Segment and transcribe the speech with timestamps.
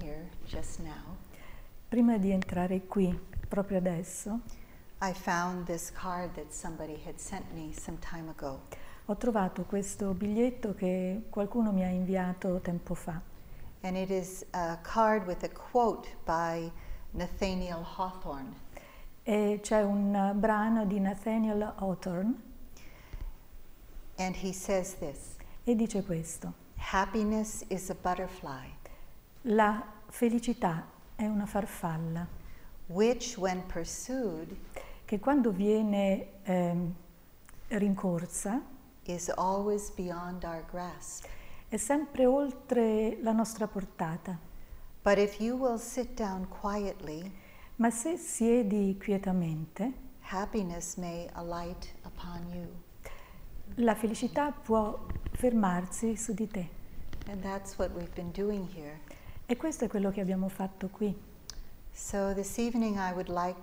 [0.00, 1.16] here, just now,
[1.88, 3.12] Prima di entrare qui,
[3.48, 4.40] proprio adesso,
[5.00, 8.60] I found this card that somebody had sent me some time ago.
[9.06, 13.20] ho trovato questo biglietto che qualcuno mi ha inviato tempo fa.
[13.82, 16.70] And it is a card with a quote by
[17.10, 18.54] Nathaniel Hawthorne.
[19.24, 22.34] E c'è un brano di Nathaniel Hawthorne
[24.16, 25.34] And he says this
[25.64, 26.63] e dice questo.
[26.92, 28.68] Happiness is a butterfly,
[29.42, 32.26] La felicità è una farfalla
[32.86, 34.54] which, when pursued,
[35.04, 36.94] che quando viene ehm,
[37.68, 38.60] rincorsa
[39.04, 41.24] is always beyond our grasp.
[41.68, 44.38] è sempre oltre la nostra portata.
[45.02, 47.30] But if you will sit down quietly,
[47.76, 49.92] Ma se siedi quietamente,
[50.30, 52.68] happiness may alight upon you.
[53.76, 55.04] la felicità può
[55.44, 56.68] fermarsi su di te.
[59.46, 61.14] E questo è quello che abbiamo fatto qui.
[61.92, 63.56] So like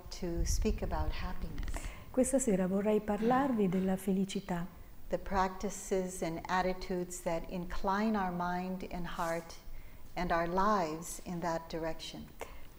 [2.11, 4.67] Questa sera vorrei parlarvi della felicità,
[5.08, 9.55] the practices and attitudes that incline our mind and heart
[10.14, 12.23] and our lives in that direction.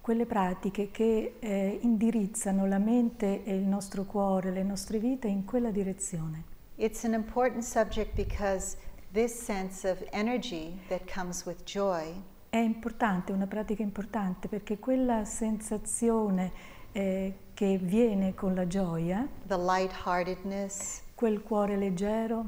[0.00, 5.44] quelle pratiche che eh, indirizzano la mente e il nostro cuore, le nostre vite in
[5.44, 6.50] quella direzione.
[6.76, 8.76] It's an important subject because
[9.12, 12.14] this sense of energy that comes with joy
[12.48, 16.52] È importante, una pratica importante perché quella sensazione
[16.92, 22.44] eh, che viene con la gioia, the lightheartedness quel cuore leggero,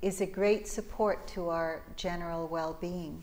[0.00, 3.22] is a great support to our general well-being.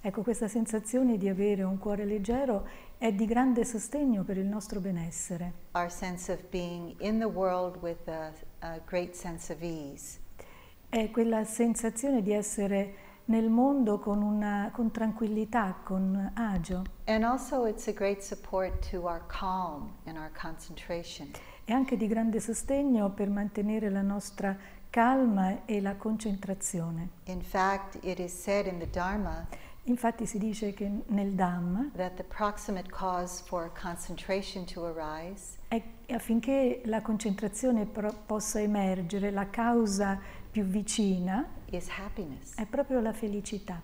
[0.00, 2.66] ecco questa sensazione di avere un cuore leggero
[2.98, 5.52] è di grande sostegno per il nostro benessere.
[5.72, 10.18] Our sense of being in the world with a, a great sense of ease.
[10.88, 12.94] È quella sensazione di essere
[13.26, 16.84] nel mondo con, una, con tranquillità, con agio.
[17.06, 21.30] And also it's a great support to our calm and our concentration.
[21.64, 24.56] È anche di grande sostegno per mantenere la nostra
[24.88, 27.08] calma e la concentrazione.
[27.24, 29.46] In fact, it is said in the Dharma
[29.88, 35.80] Infatti si dice che nel Dhamma that the proximate cause for concentration to arise è
[36.08, 40.20] affinché la concentrazione possa emergere, la causa
[40.56, 42.54] più vicina is happiness.
[42.54, 43.78] è proprio la felicità.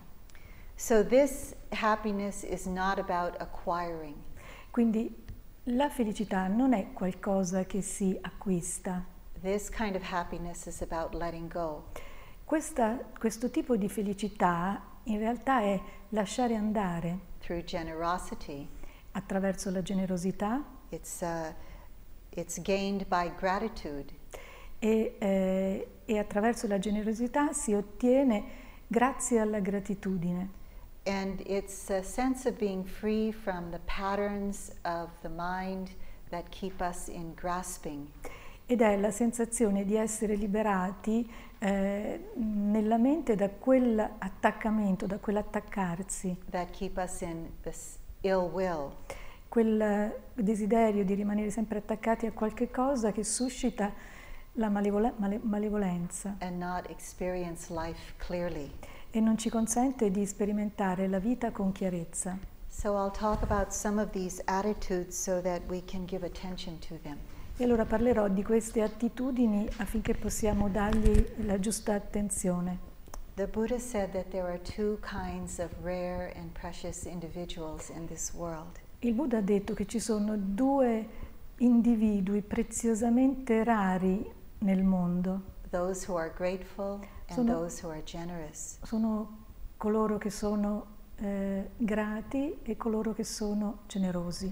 [0.73, 4.15] So this happiness is not about acquiring.
[4.71, 5.23] Quindi
[5.65, 9.05] la felicità non è qualcosa che si acquista.
[9.39, 11.91] This kind of happiness is about letting go.
[12.43, 15.79] Questa- questo tipo di felicità in realtà è
[16.09, 18.67] lasciare andare Through generosity,
[19.11, 21.53] attraverso la generosità it's, uh,
[22.31, 24.21] it's gained by gratitude.
[24.83, 28.43] E, eh, e attraverso la generosità si ottiene
[28.85, 30.61] grazie alla gratitudine.
[31.05, 35.89] And it's a sense of being free from the patterns of the mind
[36.29, 38.07] that keep us in grasping.
[38.65, 41.29] Ed è la sensazione di essere liberati
[41.59, 48.91] eh, nella mente da quell'attaccamento, da quell'attaccarsi, that keep us in this ill will.
[49.53, 53.93] quel desiderio di rimanere sempre attaccati a qualche cosa che suscita
[54.53, 56.49] la malevole- male- malevolenza e
[59.19, 62.37] non ci consente di sperimentare la vita con chiarezza.
[62.67, 66.97] So I'll talk about some of these attitudes so that we can give attention to
[67.01, 67.17] them.
[67.55, 72.91] E allora parlerò di queste attitudini affinché possiamo dargli la giusta attenzione.
[73.35, 78.33] The Buddha said that there are two kinds of rare and precious individuals in this
[78.35, 78.79] world.
[78.99, 81.07] Il Buddha ha detto che ci sono due
[81.57, 85.41] individui preziosamente rari nel mondo.
[85.69, 88.77] Those who are grateful and Sono- those who are generous.
[88.83, 89.37] Sono
[89.77, 90.85] coloro che sono
[91.17, 94.51] eh, grati e coloro che sono generosi.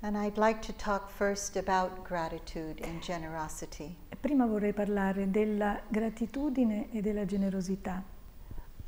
[0.00, 3.96] And I'd like to talk first about gratitude and generosity.
[4.20, 8.02] Prima vorrei parlare della gratitudine e della generosità.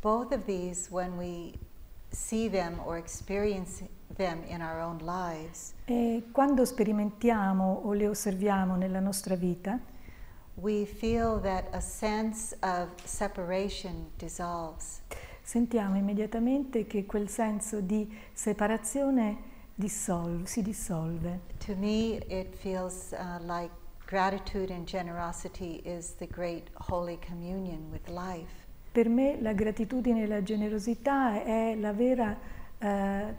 [0.01, 1.53] Both of these, when we
[2.11, 3.85] see them or experience
[4.15, 9.79] them in our own lives, E quando sperimentiamo o le osserviamo nella nostra vita,
[10.61, 15.01] we feel that a sense of separation dissolves.
[15.43, 19.37] sentiamo immediatamente che quel senso di separazione
[19.75, 21.41] dissol- si dissolve.
[21.67, 23.71] To me, it feels uh, like
[24.07, 28.69] gratitude and generosity is the great Holy Communion with life.
[28.93, 32.37] Per me la gratitudine e la generosità è la vera
[32.79, 33.35] eh,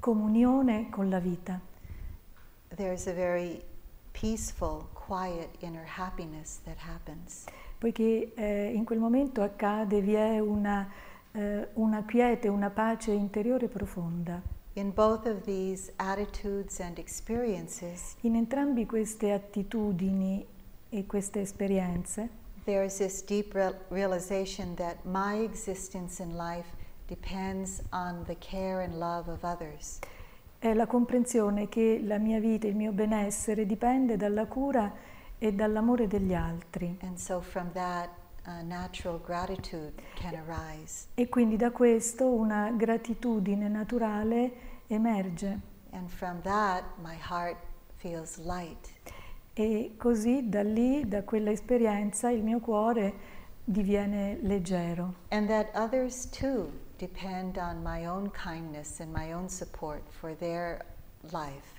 [0.00, 1.60] comunione con la vita.
[2.74, 3.62] There's a very
[4.12, 7.44] peaceful, quiet inner happiness that happens.
[7.78, 10.88] poiché eh, in quel momento accade, vi è una
[11.32, 14.42] eh, una quiete, una pace interiore profonda.
[14.74, 20.44] In both of these attitudes and experiences, In entrambi queste attitudini
[20.88, 22.28] e queste esperienze
[22.64, 26.66] there is this deep real- realization that my existence in life
[27.06, 30.00] depends on the care and love of others.
[30.58, 34.92] È la comprensione che la mia vita, il mio benessere dipende dalla cura
[35.38, 36.98] e dall'amore degli altri.
[37.02, 38.10] And so from that,
[38.46, 38.64] uh.
[41.14, 44.52] E quindi da questo una gratitudine naturale
[44.88, 45.60] emerge
[45.90, 47.56] And from that, my heart
[47.96, 48.90] feels light.
[49.54, 53.12] e così da lì, da quella esperienza, il mio cuore
[53.64, 55.14] diviene leggero.
[55.30, 60.84] And that others too depend on my own kindness and my own support for their
[61.32, 61.76] life.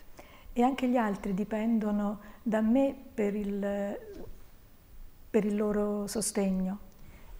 [0.53, 3.97] E anche gli altri dipendono da me per il,
[5.29, 6.79] per il loro sostegno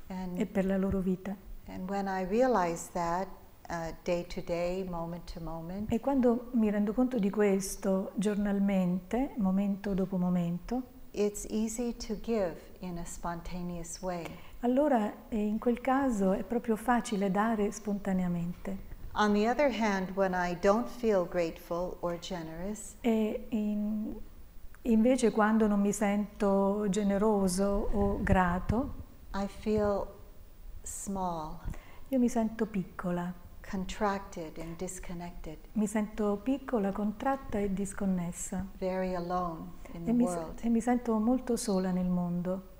[0.07, 1.35] e And, per la loro vita.
[1.67, 3.27] and when I realize that
[3.69, 9.33] uh, day to day, moment to moment, E quando mi rendo conto di questo giornalmente,
[9.37, 14.25] momento dopo momento, it's easy to give in a spontaneous way.
[14.61, 18.87] Allora eh, in quel caso è proprio facile dare spontaneamente.
[19.13, 24.15] On the other hand, when I don't feel grateful or generous, E in-
[24.83, 28.93] invece quando non mi sento generoso o grato,
[29.33, 30.05] I feel
[30.83, 31.57] small,
[32.09, 33.33] io mi sento piccola,
[33.69, 40.25] contracted, and disconnected, mi sento piccola, contratta e disconnessa very alone in the e mi,
[40.27, 40.59] se- world.
[40.61, 42.77] e mi sento molto sola nel mondo.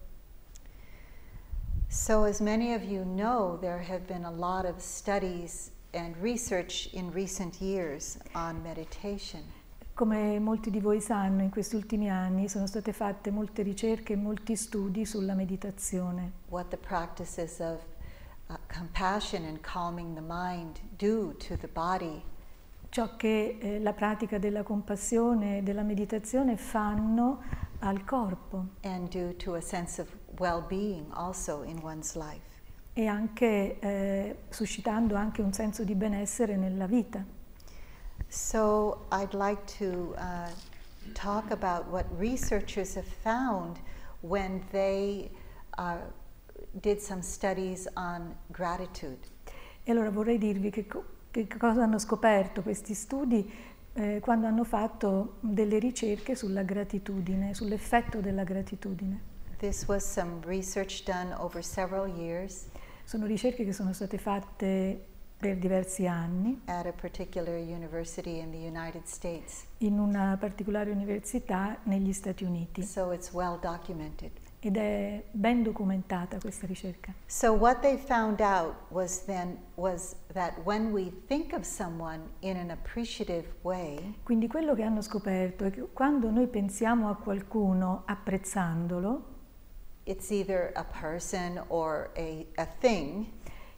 [1.92, 6.88] So, as many of you know, there have been a lot of studies and research
[6.94, 9.42] in recent years on meditation.
[9.96, 14.18] Come molti di voi sanno, in questi ultimi anni sono state fatte molte ricerche e
[14.18, 17.84] molti studi sulla meditazione, what the practices of
[18.50, 22.22] uh, compassion and calming the mind do to the body,
[22.90, 27.42] ciò che eh, la pratica della compassione e della meditazione fanno
[27.80, 28.68] al corpo.
[28.84, 32.48] And do to a sense of well being also in one's life.
[32.94, 37.24] e anche eh, suscitando anche un senso di benessere nella vita.
[38.28, 40.50] So, I'd like to uh,
[41.14, 43.78] talk about what researchers have found
[44.20, 45.32] when they
[45.78, 45.98] uh,
[46.72, 49.20] did some studies on gratitude.
[49.84, 53.50] E allora vorrei dirvi che, co- che cosa hanno scoperto questi studi
[53.94, 59.38] eh, quando hanno fatto delle ricerche sulla gratitudine, sull'effetto della gratitudine.
[59.60, 62.68] This was some research done over several years
[63.04, 65.04] Sono ricerche che sono state fatte
[65.38, 69.66] per diversi anni at a particular university in the United States.
[69.80, 74.32] in una particolare università negli Stati Uniti So it's well documented.
[74.62, 77.14] ed è ben documentata questa ricerca.
[77.28, 82.58] So what they found out was then was that when we think of someone in
[82.58, 88.04] an appreciative way, Quindi quello che hanno scoperto è che quando noi pensiamo a qualcuno
[88.06, 89.38] apprezzandolo,
[90.10, 93.28] it's either a person or a, a thing,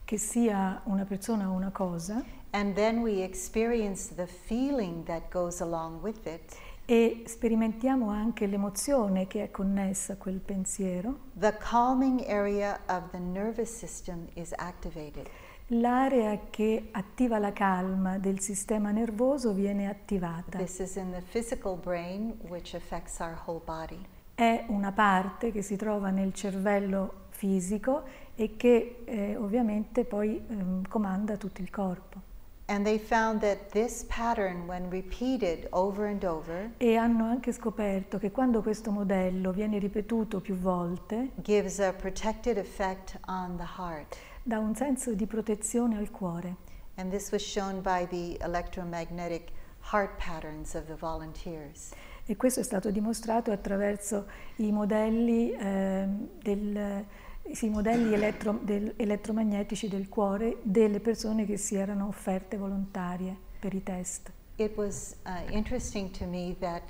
[0.05, 2.23] che sia una persona o una cosa,
[2.53, 6.55] and then we experience the feeling that goes along with it,
[6.85, 13.19] e sperimentiamo anche l'emozione che è connessa a quel pensiero, the calming area of the
[13.19, 15.29] nervous system is activated.
[15.73, 20.57] l'area che attiva la calma del sistema nervoso viene attivata.
[20.57, 24.05] This is in the physical brain, which affects our whole body.
[24.41, 28.01] È una parte che si trova nel cervello fisico
[28.33, 32.19] e che eh, ovviamente poi ehm, comanda tutto il corpo.
[32.65, 38.17] And they found that this pattern, when repeated over and over, E hanno anche scoperto
[38.17, 44.17] che quando questo modello viene ripetuto più volte, gives a protected effect on the heart.
[44.41, 46.55] dà un senso di protezione al cuore.
[46.95, 49.51] And this was shown by the electromagnetic
[49.91, 51.91] heart patterns of the volunteers.
[52.31, 54.25] E questo è stato dimostrato attraverso
[54.57, 57.03] i modelli, ehm, del-
[57.43, 63.73] i modelli elettro- del- elettromagnetici del cuore delle persone che si erano offerte volontarie per
[63.73, 64.31] i test.
[64.55, 66.83] It was uh, interesting to me that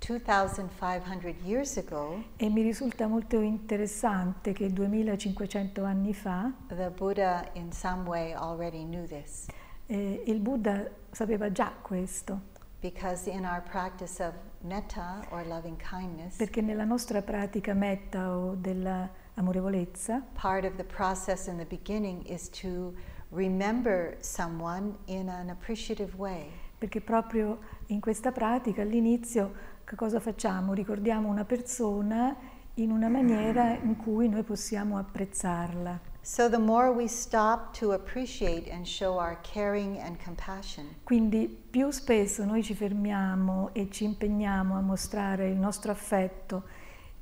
[0.00, 7.70] 2,500 years ago, E mi risulta molto interessante che 2500 anni fa the Buddha in
[7.70, 9.46] some way already knew this.
[9.86, 12.48] eh, il Buddha sapeva già questo,
[12.80, 14.32] Because in our practice of
[14.62, 21.46] metta or loving kindness, perché nella nostra pratica metta o dell'amorevolezza, part of the process
[21.46, 22.94] in the beginning is to
[23.30, 26.50] remember someone in an appreciative way.
[26.78, 27.58] perché proprio
[27.88, 29.52] in questa pratica all'inizio
[29.84, 30.72] che cosa facciamo?
[30.72, 32.34] Ricordiamo una persona
[32.74, 36.00] in una maniera in cui noi possiamo apprezzarla.
[36.22, 41.90] So the more we stop to appreciate and show our caring and compassion, Quindi più
[41.90, 46.64] spesso noi ci fermiamo e ci impegniamo a mostrare il nostro affetto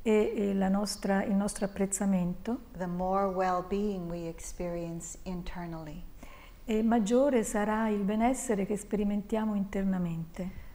[0.02, 6.02] e, e la nostra- il nostro apprezzamento, the more well-being we experience internally.
[6.64, 10.66] e maggiore sarà il benessere che sperimentiamo internamente.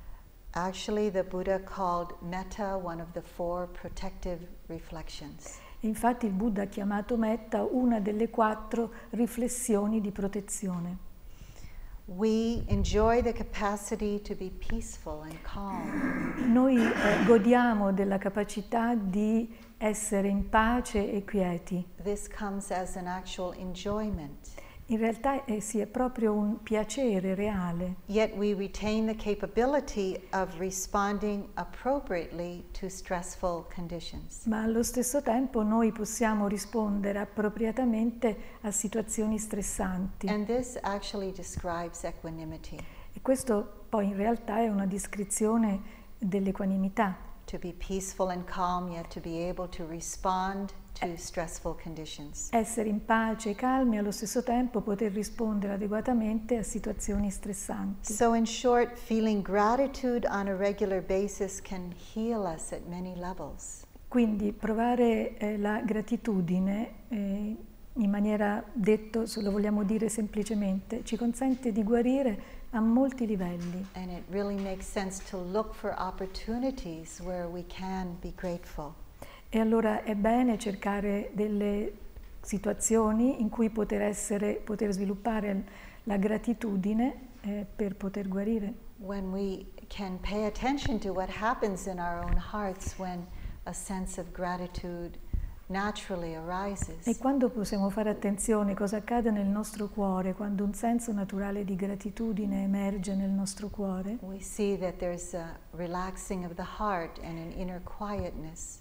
[0.56, 5.60] Actually, the Buddha called metta one of the four protective reflections.
[5.84, 11.12] Infatti il Buddha ha chiamato metta una delle quattro riflessioni di protezione.
[12.06, 16.52] We enjoy the capacity to be peaceful and calm.
[16.52, 21.86] Noi eh, godiamo della capacità di essere in pace e quieti.
[22.02, 24.53] This comes as an actual enjoyment.
[24.88, 30.58] In realtà eh, sì, è proprio un piacere reale, Yet we retain the capability of
[30.60, 34.44] responding appropriately to stressful conditions.
[34.46, 40.28] ma allo stesso tempo noi possiamo rispondere appropriatamente a situazioni stressanti.
[40.28, 42.76] And this actually describes equanimity.
[43.14, 45.82] E questo poi in realtà è una descrizione
[46.18, 50.72] dell'equanimità, To be peaceful and calm, yet to be able to respond.
[52.52, 58.14] Essere in pace e calmi e allo stesso tempo poter rispondere adeguatamente a situazioni stressanti.
[58.14, 63.86] So, in short, feeling gratitude on a regular basis can heal us at many levels.
[64.08, 67.58] Quindi provare eh, la gratitudine, eh,
[67.94, 73.86] in maniera detto, se lo vogliamo dire semplicemente, ci consente di guarire a molti livelli.
[73.94, 78.94] And it really makes sense to look for opportunities where we can be grateful.
[79.56, 81.94] E allora è bene cercare delle
[82.42, 85.64] situazioni in cui poter, essere, poter sviluppare
[86.06, 88.74] la gratitudine eh, per poter guarire.
[88.98, 93.28] When we can pay attention to what happens in our own hearts when
[93.66, 95.20] a sense of gratitude
[95.68, 97.18] E arises.
[97.20, 101.76] quando possiamo fare attenzione a cosa accade nel nostro cuore, quando un senso naturale di
[101.76, 104.20] gratitudine emerge nel nostro cuore,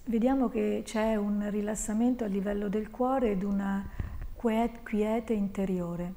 [0.04, 3.88] vediamo che c'è un rilassamento a livello del cuore ed una
[4.34, 6.14] quie- quiete interiore.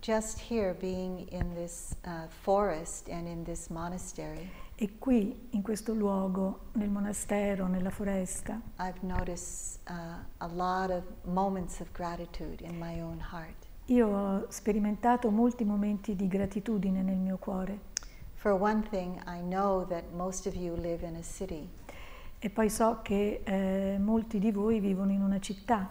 [0.00, 4.50] Just here, being in this uh, forest and in this monastery,
[4.82, 8.60] E qui, in questo luogo, nel monastero, nella foresta,
[9.02, 10.48] noticed uh,
[13.84, 17.78] io ho sperimentato molti momenti di gratitudine nel mio cuore.
[18.34, 21.68] For one thing, I know that most of you live in a city,
[22.40, 25.88] E poi so che eh, molti di voi vivono in una città.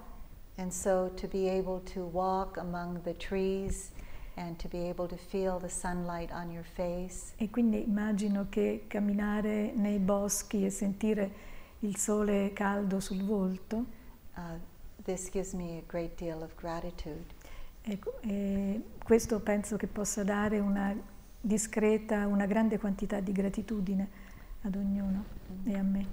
[0.58, 3.94] And so to be able to walk among the trees
[4.36, 8.86] and to be able to feel the sunlight on your face e quindi immagino che
[8.88, 13.86] camminare nei boschi e sentire il sole caldo sul volto,
[14.36, 14.42] uh,
[15.04, 17.26] this gives me a great deal of gratitude.
[17.82, 20.96] ecco, e questo penso che possa dare una
[21.40, 24.10] discreta, una grande quantità di gratitudine
[24.62, 25.26] ad ognuno
[25.64, 26.06] e a me.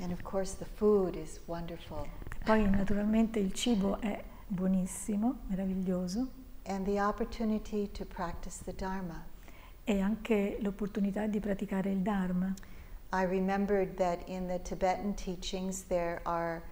[0.00, 2.06] And of course, the food is wonderful.
[2.44, 6.40] Poi naturalmente il cibo è buonissimo, meraviglioso
[6.72, 9.26] And the opportunity to practice the Dharma.
[9.84, 12.54] e anche l'opportunità di praticare il Dharma.
[13.12, 16.62] I remembered that in the Tibetan teachings there are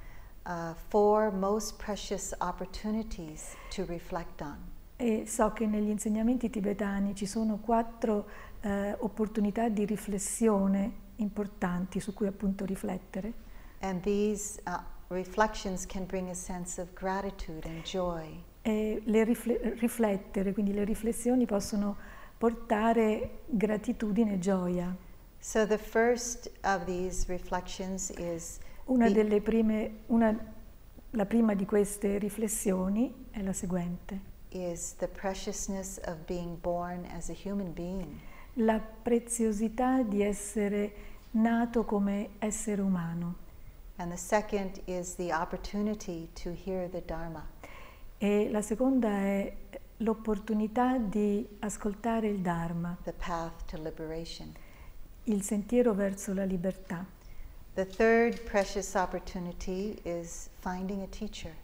[0.47, 4.57] uh, four most precious opportunities to reflect on.
[4.97, 8.27] E so che negli insegnamenti tibetani ci sono quattro
[8.61, 13.33] eh, opportunità di riflessione importanti su cui appunto riflettere
[13.81, 14.79] And these uh,
[15.09, 18.43] reflections can bring a sense of gratitude and joy.
[18.63, 21.97] E le rifle- riflettere, quindi le riflessioni possono
[22.37, 24.95] portare gratitudine e gioia.
[25.39, 30.37] So the first of these reflections is Una delle prime, una-
[31.11, 34.29] la prima di queste riflessioni è la seguente.
[34.53, 38.05] is the preciousness of being born as a human being.
[38.55, 40.93] La preziosità di essere
[41.33, 43.37] nato come essere umano
[43.97, 47.47] And the second is the opportunity to hear the Dharma.
[48.23, 49.57] E la seconda è
[49.99, 54.53] l'opportunità di ascoltare il Dharma, the path to liberation.
[55.25, 57.07] il sentiero verso la libertà.
[57.73, 61.55] The third precious opportunity is finding a teacher.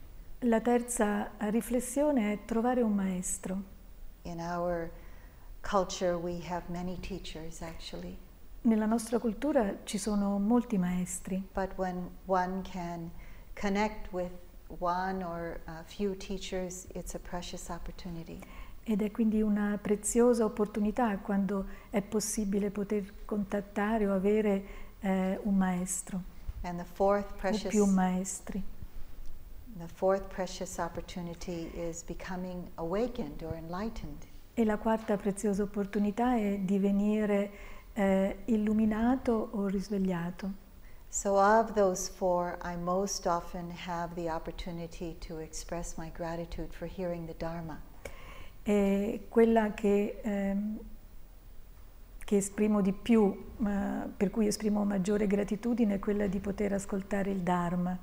[0.41, 3.63] La terza riflessione è trovare un maestro.
[4.23, 4.91] In our
[5.61, 8.17] culture, we have many teachers actually,
[8.63, 13.11] Nella nostra cultura ci sono molti maestri, but when one can
[13.55, 14.33] connect with
[14.79, 18.41] one or a few teachers, it's a precious opportunity.
[18.89, 24.65] ed è quindi una preziosa opportunità quando è possibile poter contattare o avere
[25.01, 26.35] eh, un maestro
[26.67, 28.63] And the fourth o precious più maestri.
[29.79, 34.25] The fourth precious opportunity is becoming awakened or enlightened.
[34.55, 37.51] E la quarta preziosa opportunità è divenire
[37.93, 40.65] eh, illuminato o risvegliato.
[41.17, 46.87] So, of those four, I most often have the opportunity to express my gratitude for
[46.87, 47.81] hearing the Dharma.
[48.63, 50.79] E quella che, ehm,
[52.23, 57.31] che esprimo di più, ma per cui esprimo maggiore gratitudine, è quella di poter ascoltare
[57.31, 57.99] il Dharma.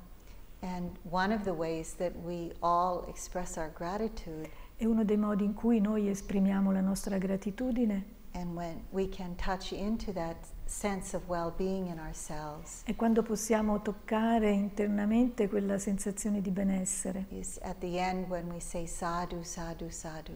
[0.62, 5.44] And one of the ways that we all express our gratitude È uno dei modi
[5.44, 11.14] in cui noi esprimiamo la nostra gratitudine and when we can touch into that sense
[11.14, 17.26] of well-being in ourselves è quando possiamo toccare internamente quella sensazione di benessere.
[17.30, 20.32] is at the end when we say sadhu, sadhu, sadhu.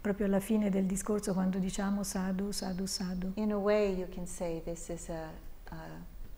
[0.00, 3.32] Proprio alla fine del discorso quando diciamo sadhu, sadhu, sadhu.
[3.34, 5.28] In a way, you can say this is a,
[5.70, 5.76] a,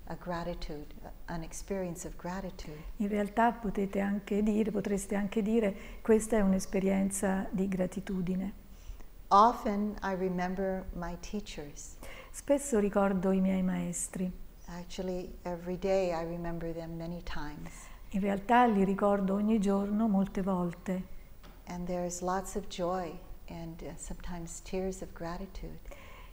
[0.09, 0.87] a gratitude,
[1.27, 2.77] an experience of gratitude.
[2.97, 8.53] In realtà potete anche dire, potreste anche dire, questa è un'esperienza di gratitudine.
[9.31, 11.94] Often I remember my teachers.
[12.37, 14.29] Spesso ricordo i miei maestri,
[14.67, 17.71] Actually, every day I remember them many times.
[18.11, 21.05] in realtà li ricordo ogni giorno molte volte
[21.69, 23.17] And there's lots of joy
[23.49, 25.79] and uh, sometimes tears of gratitude.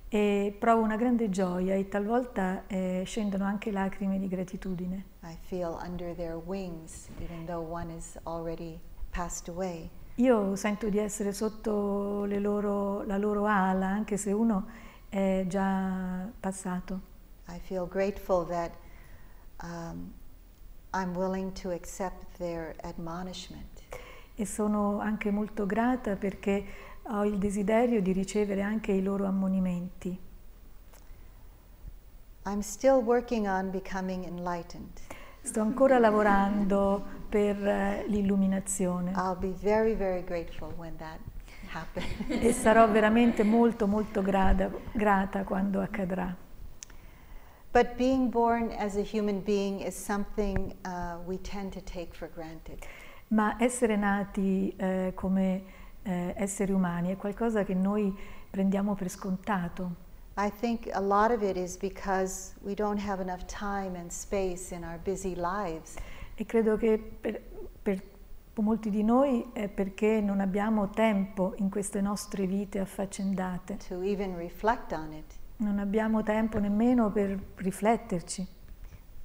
[0.10, 5.05] e provo una grande gioia e talvolta eh, scendono anche lacrime di gratitudine.
[5.24, 8.79] I feel under their wings, even though one is already
[9.12, 9.88] passed away.
[10.15, 17.01] Io sento di essere sotto loro- la loro ala, anche se uno è già passato.
[17.50, 18.72] I feel grateful that
[19.62, 20.13] um,
[20.94, 23.82] I'm willing to accept their admonishment.
[24.36, 26.63] E sono anche molto grata perché
[27.03, 30.18] ho il desiderio di ricevere anche i loro ammonimenti.
[32.46, 35.01] I'm still working on becoming enlightened.
[35.41, 41.20] Sto ancora lavorando per eh, l'illuminazione I'll be very, very grateful when that.
[42.28, 46.36] E sarò veramente molto molto grada- grata quando accadrà.
[47.74, 52.29] but being born as a human being is something uh, we tend to take for
[52.34, 52.86] granted.
[53.29, 55.64] Ma essere nati eh, come
[56.03, 58.14] eh, esseri umani è qualcosa che noi
[58.50, 60.10] prendiamo per scontato.
[60.36, 64.74] I think a lot of it is because we don't have enough time and space
[64.74, 65.96] in our busy lives
[66.36, 67.40] E credo che per,
[67.84, 68.01] per
[68.59, 74.35] molti di noi è perché non abbiamo tempo in queste nostre vite affaccendate, to even
[74.35, 75.40] reflect on it.
[75.57, 78.46] non abbiamo tempo nemmeno per rifletterci.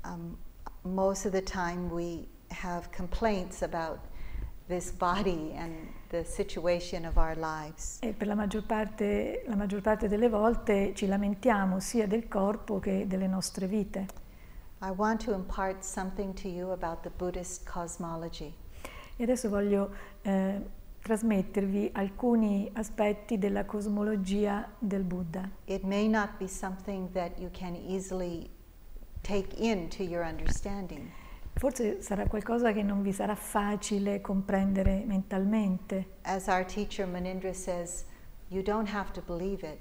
[0.04, 0.36] Um,
[0.82, 2.28] most of the time, we
[2.62, 3.98] have complaints about
[4.68, 5.72] this body and
[6.10, 7.98] the situation of our lives.
[8.00, 12.78] E per la maggior, parte, la maggior parte delle volte ci lamentiamo sia del corpo
[12.78, 14.06] che delle nostre vite.
[14.82, 18.54] I want to impart something to you about the Buddhist cosmology.
[19.16, 19.90] E adesso voglio
[20.22, 20.61] eh,
[21.00, 25.48] trasmettervi alcuni aspetti della cosmologia del Buddha.
[25.64, 28.50] It may not be something that you can easily
[29.22, 31.09] take into your understanding,
[31.59, 36.16] Forse sarà qualcosa che non vi sarà facile comprendere mentalmente.
[36.22, 38.05] as our teacher Manindra says,
[38.48, 39.79] you don't have to believe it.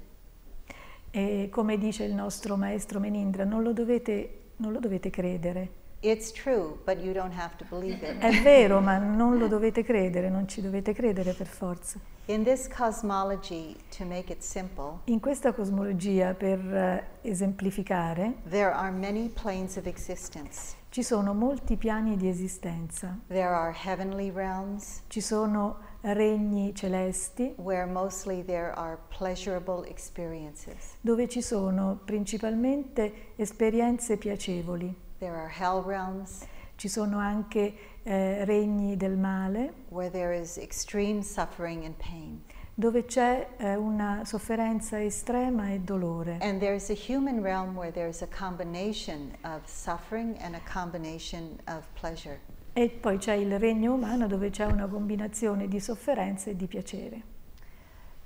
[1.10, 5.84] E come dice il nostro maestro Menindra, non lo dovete, non lo dovete credere.
[6.00, 8.18] It's true, but you don't have to believe it.
[8.18, 11.98] È vero, ma non lo dovete credere, non ci dovete credere per forza.
[12.26, 18.90] In this cosmology, to make it simple, In questa cosmologia, per eh, esemplificare, there are
[18.90, 20.74] many planes of existence.
[20.90, 23.18] ci sono molti piani di esistenza.
[23.28, 30.96] There are heavenly realms Ci sono regni celesti where mostly there are pleasurable experiences.
[31.00, 35.04] dove ci sono principalmente esperienze piacevoli.
[35.18, 41.22] There are hell realms Ci sono anche eh, regni del male where there is extreme
[41.22, 42.42] suffering and pain.
[42.78, 46.36] dove c'è eh, una sofferenza estrema e dolore.
[46.42, 51.86] And there's a human realm where there's a combination of suffering and a combination of
[51.98, 52.38] pleasure.
[52.74, 57.22] E poi c'è il regno umano dove c'è una combinazione di sofferenza e di piacere.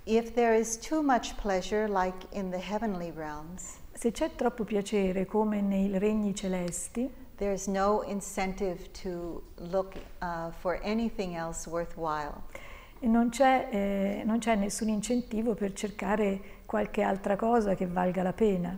[0.07, 5.27] If there is too much pleasure, like in the heavenly realms, Se c'è troppo piacere
[5.27, 12.33] come nei regni celesti, there's no incentive to look uh, for anything else worthwhile.
[13.01, 18.33] non c'è, eh, non c'è nessun incentivo per cercare qualche altra cosa che valga la
[18.33, 18.75] pena.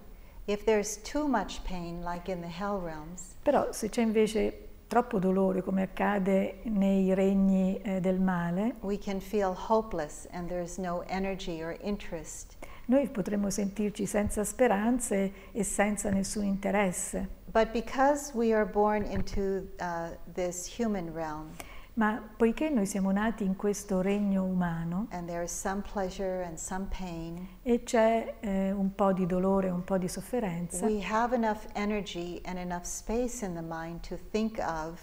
[0.46, 5.20] If there's too much pain, like in the hell realms, Però se c'è invece troppo
[5.20, 11.04] dolore come accade nei regni eh, del male, we can feel hopeless and there's no
[11.06, 12.56] energy or interest.
[12.86, 17.40] Noi potremmo sentirci senza speranze e senza nessun interesse.
[17.52, 21.50] But because we are born into uh, this human realm,
[21.94, 26.56] Ma poiché noi siamo nati in questo regno umano and there is some pleasure and
[26.56, 31.34] some pain, e c'è eh, un po' di dolore, un po' di sofferenza, we have
[31.34, 34.98] enough energy and enough space in the mind to think of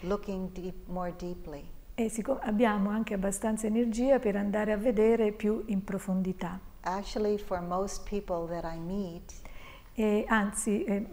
[0.00, 1.66] looking deep, more deeply.
[1.94, 6.60] e abbiamo anche abbastanza energia per andare a vedere più in profondità.
[6.86, 9.32] Actually, for most people that I meet,
[9.94, 11.06] E anzi, eh,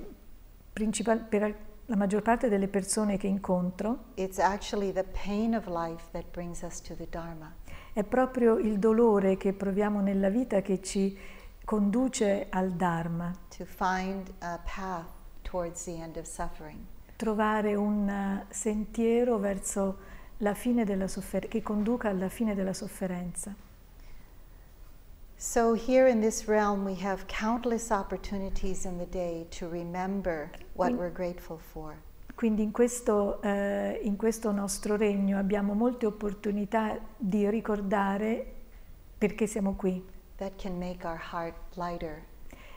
[0.73, 1.55] per
[1.85, 6.61] la maggior parte delle persone che incontro, it's actually the pain of life that brings
[6.61, 7.53] us to the Dharma.
[7.93, 11.17] è proprio il dolore che proviamo nella vita che ci
[11.63, 15.05] conduce al Dharma, to find a path
[15.43, 16.79] towards the end of suffering.
[17.17, 19.97] trovare un eh, sentiero verso
[20.37, 23.53] la fine della soffer- che conduca alla fine della sofferenza.
[25.43, 30.93] So, here in this realm, we have countless opportunities in the day to remember what
[30.93, 31.95] we're grateful for.
[32.35, 38.53] Quindi in questo, eh, in questo nostro regno abbiamo molte opportunità di ricordare
[39.17, 40.05] perché siamo qui
[40.37, 42.21] That can make our heart lighter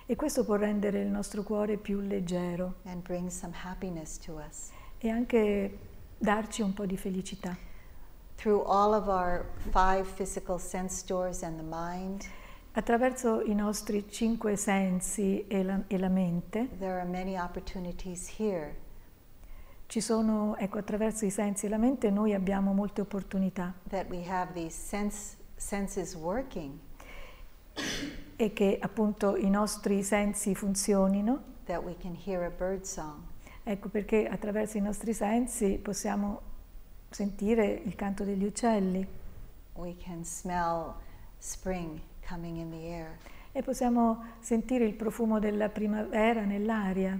[0.07, 4.71] e questo può rendere il nostro cuore più leggero and bring some happiness to us.
[4.97, 5.79] e anche
[6.17, 7.55] darci un po' di felicità.
[8.37, 12.25] Through all of our five physical sense doors and the mind,
[12.77, 16.69] Attraverso i nostri cinque sensi e la, e la mente
[19.87, 23.73] ci sono, ecco, attraverso i sensi e la mente noi abbiamo molte opportunità.
[23.91, 25.37] That we have these sense,
[28.35, 31.53] e che appunto i nostri sensi funzionino.
[31.67, 33.23] that we can hear a bird song,
[33.63, 36.41] Ecco perché attraverso i nostri sensi possiamo
[37.09, 39.07] sentire il canto degli uccelli.
[39.75, 40.95] We can smell
[41.39, 43.19] spring coming in the air,
[43.53, 47.19] e possiamo sentire il profumo della primavera nell'aria.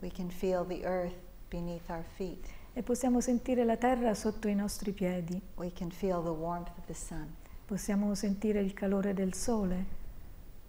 [0.00, 1.16] We can feel the earth
[1.48, 6.22] beneath our feet, e possiamo sentire la terra sotto i nostri piedi, we can feel
[6.22, 7.34] the warmth of the sun,
[7.66, 9.98] possiamo sentire il calore del sole.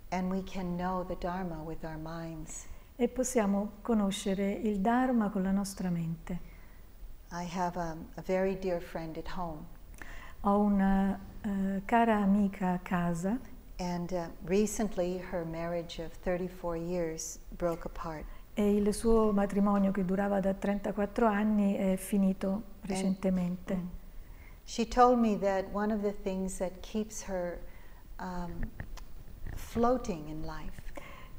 [0.09, 2.67] And we can know the Dharma with our minds.
[2.97, 6.39] e possiamo conoscere il Dharma con la nostra mente.
[7.31, 9.65] I have a, a very dear friend at home,
[10.41, 13.39] Ho una eh, cara amica a casa
[13.81, 18.25] and uh, recently her marriage of 34 years broke apart.
[18.53, 23.75] e il suo matrimonio che durava da 34 anni è finito recentemente.
[23.75, 23.87] Mm.
[24.65, 27.59] She told me that one of the things that keeps her
[28.19, 28.69] um,
[29.55, 30.81] floating in life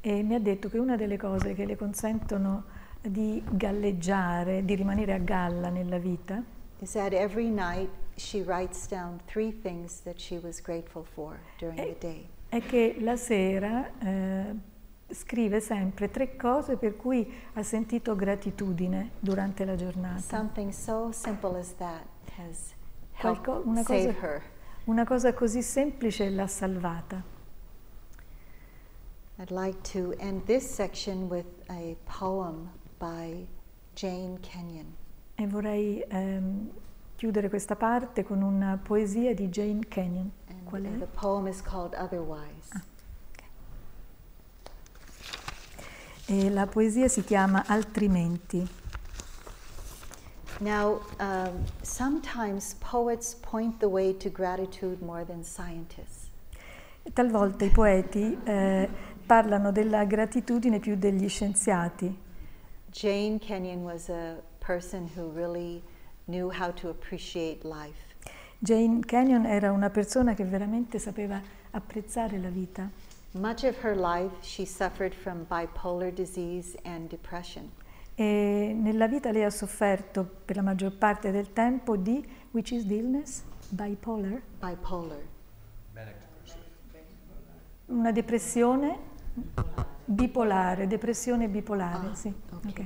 [0.05, 2.65] E mi ha detto che una delle cose che le consentono
[2.99, 6.43] di galleggiare, di rimanere a galla nella vita,
[6.79, 11.77] is that every night she writes down three things that she was grateful for during
[11.77, 12.27] the day.
[12.53, 14.55] È che la sera eh,
[15.09, 20.19] scrive sempre tre cose per cui ha sentito gratitudine durante la giornata.
[20.19, 22.05] Something so simple as that
[22.37, 22.73] has
[23.19, 24.41] Qualco- helped una save cosa- her.
[24.85, 27.23] Una cosa così semplice l'ha salvata.
[29.39, 33.47] I'd like to end this section with a poem by
[33.95, 34.93] Jane Kenyon.
[35.35, 36.69] E vorrei ehm,
[37.15, 40.29] chiudere questa parte con una poesia di Jane Kenyon.
[40.63, 40.97] Qual è?
[40.99, 42.69] the poem is called Otherwise.
[42.73, 42.81] Ah.
[46.25, 48.81] E la poesia si chiama Altrimenti.
[50.59, 56.29] Now, um, sometimes poets point the way to gratitude more than scientists.
[57.11, 58.89] Talvolta i poeti eh,
[59.25, 62.17] parlano della gratitudine più degli scienziati.
[62.91, 65.83] Jane Kenyon was a person who really
[66.27, 68.12] knew how to appreciate life.
[68.63, 72.89] Jane Kenyon era una persona che veramente sapeva apprezzare la vita.
[73.31, 77.69] Much of her life, she suffered from bipolar disease and depression.
[78.15, 82.85] E nella vita lei ha sofferto per la maggior parte del tempo di, which is
[82.85, 83.43] the illness?
[83.67, 84.41] Bipolar?
[84.61, 85.19] Bipolar.
[87.87, 88.97] Una depressione
[90.05, 92.33] bipolare, depressione bipolare, Ah, sì.
[92.51, 92.65] ok.
[92.69, 92.85] ok.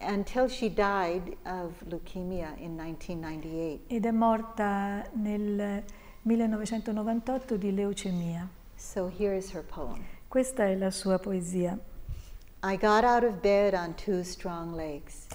[0.00, 3.84] Until she died of leukemia in 1998.
[3.86, 5.82] Ed è morta nel
[6.22, 8.48] 1998 di leucemia.
[8.76, 10.04] So here is her poem.
[10.28, 11.78] Questa è la sua poesia.
[12.62, 15.26] I got out of bed on two strong legs.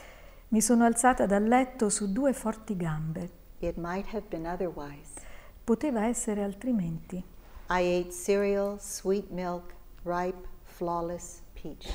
[0.50, 3.30] Mi sono alzata dal letto su due forti gambe.
[3.60, 5.22] It might have been otherwise.
[5.64, 7.24] Poteva essere altrimenti.
[7.70, 11.88] I ate cereal, sweet milk, ripe, flawless peach.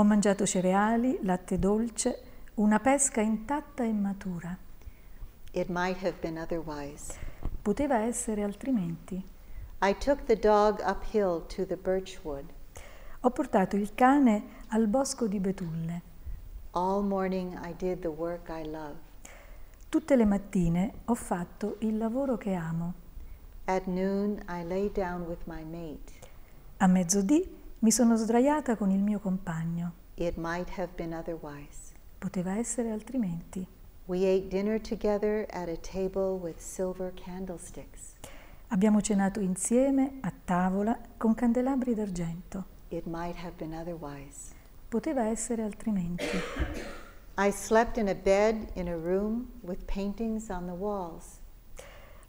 [0.00, 2.22] Ho mangiato cereali, latte dolce,
[2.54, 4.56] una pesca intatta e matura.
[5.52, 7.18] It might have been otherwise.
[7.60, 9.22] Poteva essere altrimenti.
[9.82, 12.46] I took the dog uphill to the birch wood.
[13.20, 16.02] Ho portato il cane al bosco di betulle.
[16.70, 18.96] All morning I did the work I love.
[19.90, 22.94] Tutte le mattine ho fatto il lavoro che amo.
[23.66, 26.28] At noon, I lay down with my mate.
[26.78, 29.92] A mezzodì mi sono sdraiata con il mio compagno.
[30.16, 31.94] It might have been otherwise.
[32.18, 33.66] Poteva essere altrimenti.
[34.04, 38.16] We ate dinner together at a table with silver candlesticks.
[38.68, 42.66] Abbiamo cenato insieme a tavola con candelabri d'argento.
[42.88, 44.52] It might have been otherwise.
[44.88, 46.26] Poteva essere altrimenti.
[47.38, 51.38] I slept in a bed in a room with paintings on the walls.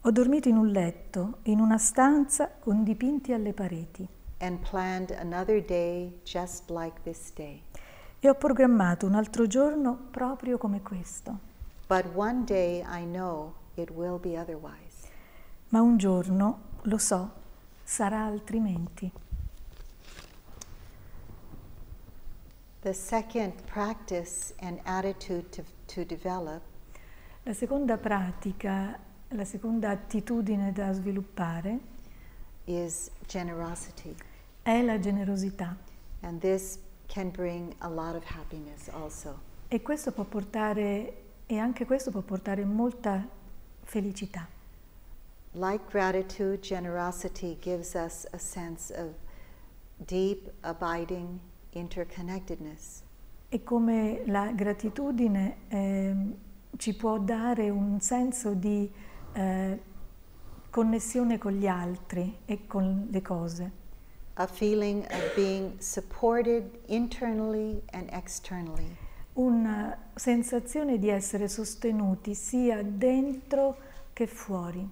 [0.03, 4.07] Ho dormito in un letto, in una stanza con dipinti alle pareti
[4.41, 7.62] and planned another day just like this day.
[8.19, 11.39] e ho programmato un altro giorno proprio come questo.
[11.88, 15.08] But one day I know it will be otherwise.
[15.69, 17.32] Ma un giorno, lo so,
[17.84, 19.12] sarà altrimenti.
[22.82, 26.62] The second practice and attitude to, to develop
[27.43, 28.99] La seconda pratica,
[29.30, 31.80] la seconda attitudine da sviluppare
[32.65, 34.15] is generosity.
[34.62, 35.76] È la generosità
[36.21, 39.39] And this can bring a lot of happiness also.
[39.67, 43.28] e questo può portare e anche questo può portare molta
[43.84, 44.47] felicità.
[45.54, 49.10] Like gratitude, generosity gives us a sense of
[49.97, 51.39] deep, abiding
[51.71, 53.02] interconnectedness.
[53.50, 56.36] E come la gratitudine ehm,
[56.78, 58.89] ci può dare un senso di
[59.34, 59.82] eh,
[60.69, 63.71] connessione con gli altri e con le cose,
[64.41, 68.97] a feeling of being supported internally and externally.
[69.34, 73.77] una sensazione di essere sostenuti sia dentro
[74.13, 74.88] che fuori.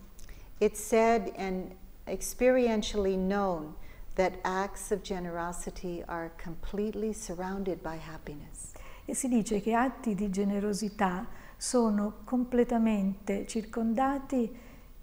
[0.59, 3.75] It's said and experientially known
[4.15, 8.71] that acts of generosity are completely surrounded by happiness.
[9.05, 14.55] E si dice che atti di generosità sono completamente circondati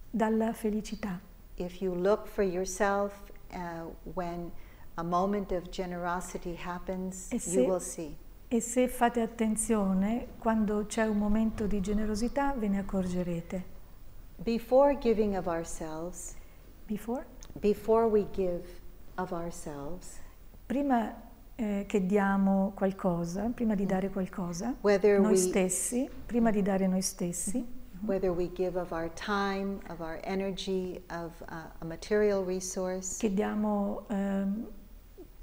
[0.09, 1.21] dalla felicità.
[1.57, 3.21] If you look for yourself
[3.53, 4.51] uh, when
[4.95, 8.17] a moment of generosity happens, E you se- will see.
[8.49, 13.65] E se fate attenzione, quando c'è un momento di generosità ve ne accorgerete.
[14.37, 16.35] Before giving of ourselves,
[16.87, 17.27] Before?
[17.61, 18.63] before we give
[19.17, 20.21] of ourselves,
[20.67, 21.15] Prima
[21.57, 26.87] eh, che diamo qualcosa, prima di dare qualcosa, whether noi we stessi, prima di dare
[26.87, 27.65] noi stessi,
[28.05, 34.07] whether we give of our time, of our energy, of a material resource, che diamo
[34.09, 34.67] ehm,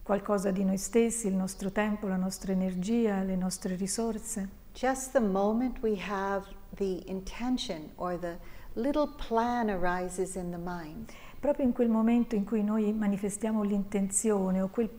[0.03, 4.61] qualcosa di noi stessi, il nostro tempo, la nostra energia, le nostre risorse.
[4.73, 8.37] just the moment we have the intention or the
[8.75, 11.11] little plan arises in the mind,
[11.43, 14.89] Proprio in quel momento in cui noi manifestiamo l'intenzione o quel,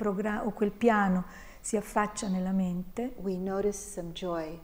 [0.44, 1.24] o quel piano
[1.58, 4.60] si affaccia nella mente, we notice some joy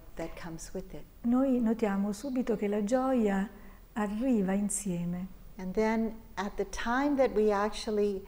[1.23, 3.49] noi notiamo subito che la gioia
[3.95, 5.39] arriva insieme.
[5.57, 8.23] And then at the time that we actually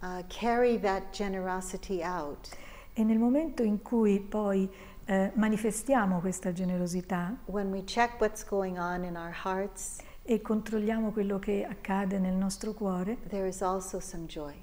[0.00, 2.48] uh, carry that generosity out,
[2.94, 4.68] E nel momento in cui poi
[5.04, 11.10] eh, manifestiamo questa generosità when we check what's going on in our hearts, e controlliamo
[11.12, 14.54] quello che accade nel nostro cuore, there is also some joy,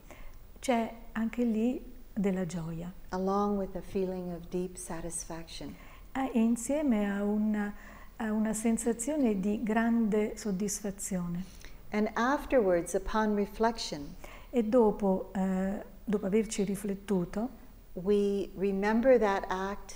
[0.59, 1.81] c'è anche lì
[2.13, 2.91] della gioia.
[3.09, 5.75] along with a feeling of deep satisfaction.
[6.17, 7.73] E insieme a una,
[8.17, 11.43] a una sensazione di grande soddisfazione.
[11.91, 14.15] And afterwards, upon reflection,
[14.49, 17.49] E dopo, eh, dopo averci riflettuto,
[17.93, 19.95] we remember that act,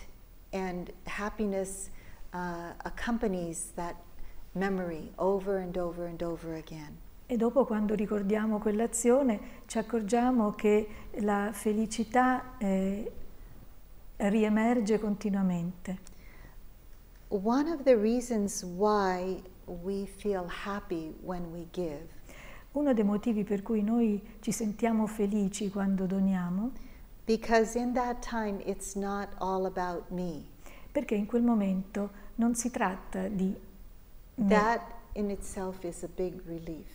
[0.51, 1.89] and happiness
[2.33, 3.95] uh, accompanies that
[4.51, 6.97] memory over and over and over again.
[7.31, 10.87] e dopo quando ricordiamo quell'azione ci accorgiamo che
[11.19, 13.11] la felicità eh,
[14.27, 15.97] riemerge continuamente.
[17.29, 22.07] One of the reasons why we feel happy when we give
[22.71, 26.71] Uno dei motivi per cui noi ci sentiamo felici quando doniamo,
[27.25, 30.43] because in that time it's not all about me.
[30.91, 33.55] perché in quel momento non si tratta di
[34.35, 34.81] me, That
[35.13, 36.85] in itself is a big relief.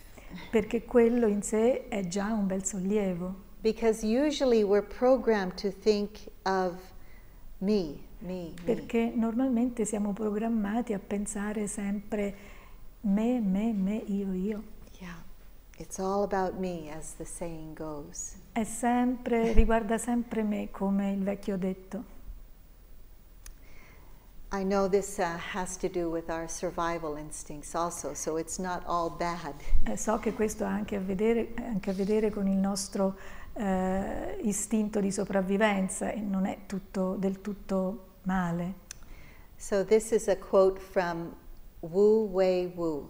[0.49, 6.27] perché quello in sé è già un bel sollievo, Because usually we're programmed to think
[6.43, 6.75] of
[7.59, 8.53] me, me, me.
[8.63, 12.35] perché normalmente siamo programmati a pensare sempre
[13.01, 14.63] me, me, me, io, io.
[14.99, 15.23] Yeah.
[15.77, 18.35] It's all about me, as the saying goes.
[18.51, 22.13] È sempre, riguarda sempre me, come il vecchio detto.
[24.51, 28.83] I know this uh, has to do with our survival instincts also, so it's not
[28.85, 29.53] all bad.
[29.83, 33.17] Eh, so che questo ha anche a vedere, anche a vedere con il nostro
[33.57, 38.83] eh, istinto di sopravvivenza e non è tutto, del tutto male.
[39.57, 41.33] So this is a quote from
[41.79, 43.09] Wu Wei Wu.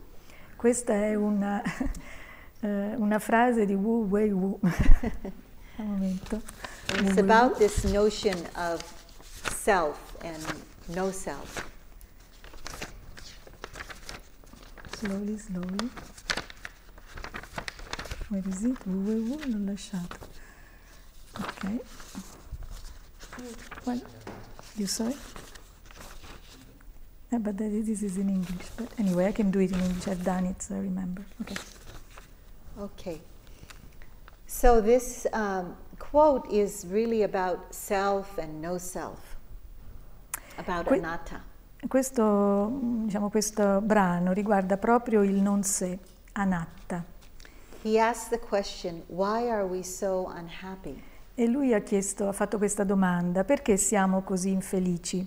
[0.55, 1.61] Questa è una,
[2.61, 4.59] eh, una frase di Wu Wei Wu.
[5.77, 6.41] Un momento.
[6.93, 8.81] And it's about this notion of
[9.51, 10.41] self and
[10.95, 11.69] no self.
[14.99, 15.89] Slowly, slowly.
[18.29, 18.77] Where is it?
[18.85, 20.34] Wu Wei Wu l'ho lasciato.
[21.39, 21.79] Ok.
[23.85, 24.01] Well,
[24.77, 25.17] you saw it?
[27.31, 28.69] Yeah, but this is in English.
[28.77, 30.07] But anyway, I can do it in English.
[30.07, 31.23] I've done it, so I remember.
[31.41, 31.55] Okay.
[32.79, 33.21] Okay.
[34.47, 39.19] So this um, quote is really about self and no self,
[40.57, 41.41] about Que- anatta.
[41.87, 45.99] Questo, diciamo, questo brano riguarda proprio il non sé,
[46.33, 47.03] anatta.
[47.83, 51.03] He asks the question, why are we so unhappy?
[51.35, 55.25] E lui ha chiesto, ha fatto questa domanda, perché siamo così infelici?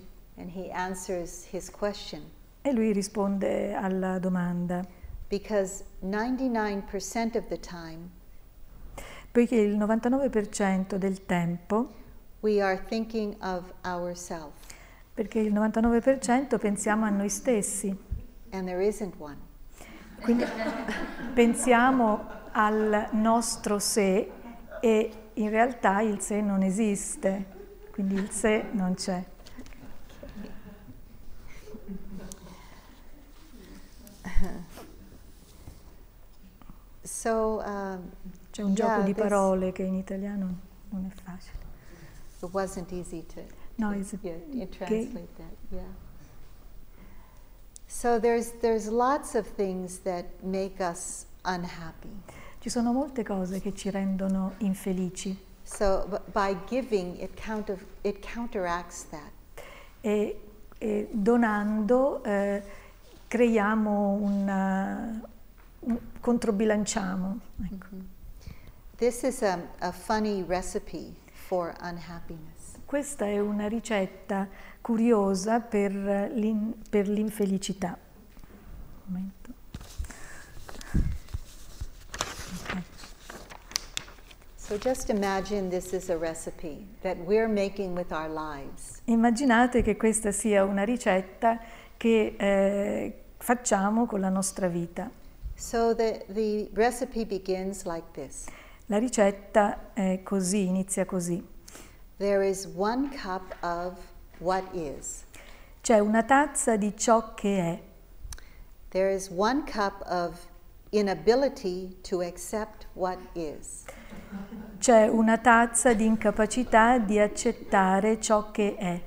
[2.61, 4.83] E lui risponde alla domanda,
[5.27, 8.17] because 99% of the time
[9.31, 11.93] poiché il 99% del tempo,
[15.13, 17.95] perché il 99% pensiamo a noi stessi,
[20.21, 20.43] quindi
[21.33, 24.31] pensiamo al nostro sé
[24.81, 27.45] e in realtà il sé non esiste,
[27.91, 29.23] quindi il sé non c'è.
[37.03, 38.11] So um,
[38.51, 40.57] C'è un gioco Yeah, di this- parole che in italiano
[40.89, 41.57] non è facile.
[42.41, 43.41] it wasn't easy to,
[43.75, 45.53] No, to- yeah, gay- translate that.
[45.69, 45.81] Yeah.
[47.87, 52.21] So there's there's lots of things that make us unhappy.
[52.59, 59.07] Ci sono molte cose che ci rendono infelici So by giving, it counter it counteracts
[59.09, 59.31] that.
[60.01, 60.41] e,
[60.77, 62.63] e donando eh,
[63.27, 65.21] creiamo una,
[65.81, 67.39] un, controbilanciamo.
[67.63, 67.87] Ecco.
[68.97, 72.77] This is a, a funny recipe for unhappiness.
[72.83, 74.47] Questa è una ricetta
[74.81, 76.31] curiosa per,
[76.89, 77.95] per l'infelicità.
[79.05, 79.53] Un momento.
[84.69, 89.01] So just imagine this is a recipe that we're making with our lives.
[89.05, 91.59] Immaginate che questa sia una ricetta
[91.97, 95.09] che eh, facciamo con la nostra vita.
[95.55, 98.45] So the, the recipe begins like this.
[98.85, 101.43] La ricetta è così, inizia così.
[102.17, 103.97] There is one cup of
[104.37, 105.23] what is.
[105.81, 107.81] C'è una tazza di ciò che è,
[108.91, 110.48] There is one cup of
[110.91, 113.85] inability to accept what is.
[114.79, 119.01] c'è una tazza di incapacità di accettare ciò che è.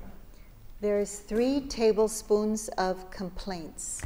[0.80, 4.00] There is three tablespoons of complaints.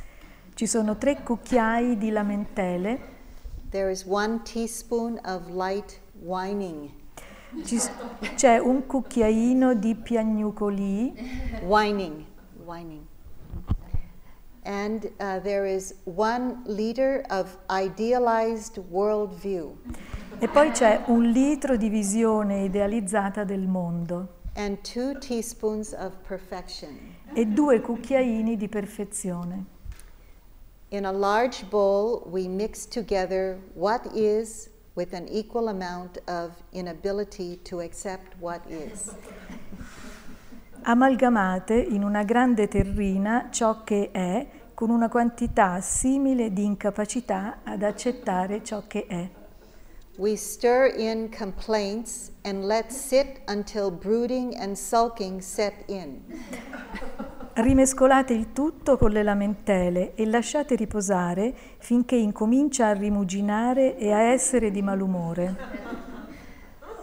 [0.55, 3.15] Ci sono tre cucchiai di lamentele,
[3.71, 6.91] There is one teaspoon of light whining.
[8.37, 11.13] c'è un cucchiaino di piagnucoli,
[11.65, 12.25] Whining,
[12.65, 13.03] whining.
[14.67, 19.77] And uh, there is one liter of idealized worldview
[20.39, 26.99] e poi c'è un litro di visione idealizzata del mondo and two teaspoons of perfection.
[27.33, 29.65] e due cucchiaini di perfezione.
[30.91, 37.59] In a large bowl, we mix together what is with an equal amount of inability
[37.65, 39.15] to accept what is.
[40.89, 47.83] Amalgamate in una grande terrina ciò che è con una quantità simile di incapacità ad
[47.83, 49.29] accettare ciò che è.
[50.19, 56.21] We stir in complaints and let sit until brooding and sulking set in.
[57.55, 64.21] Rimescolate il tutto con le lamentele e lasciate riposare finché incomincia a rimuginare e a
[64.21, 65.57] essere di malumore.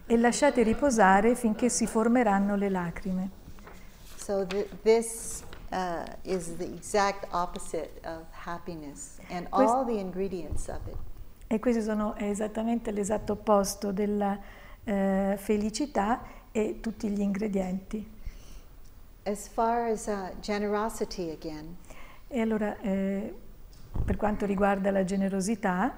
[0.06, 3.30] e lasciate riposare finché si formeranno le lacrime.
[4.16, 10.80] So th- this uh, is the exact opposite of happiness and all the ingredients of
[10.88, 10.98] it.
[11.48, 14.38] E questo sono, è esattamente l'esatto opposto della
[14.84, 18.18] eh, felicità e tutti gli ingredienti.
[19.24, 21.76] As far as uh, generosity again,
[22.32, 23.34] E allora, eh,
[24.06, 25.92] per quanto riguarda la generosità,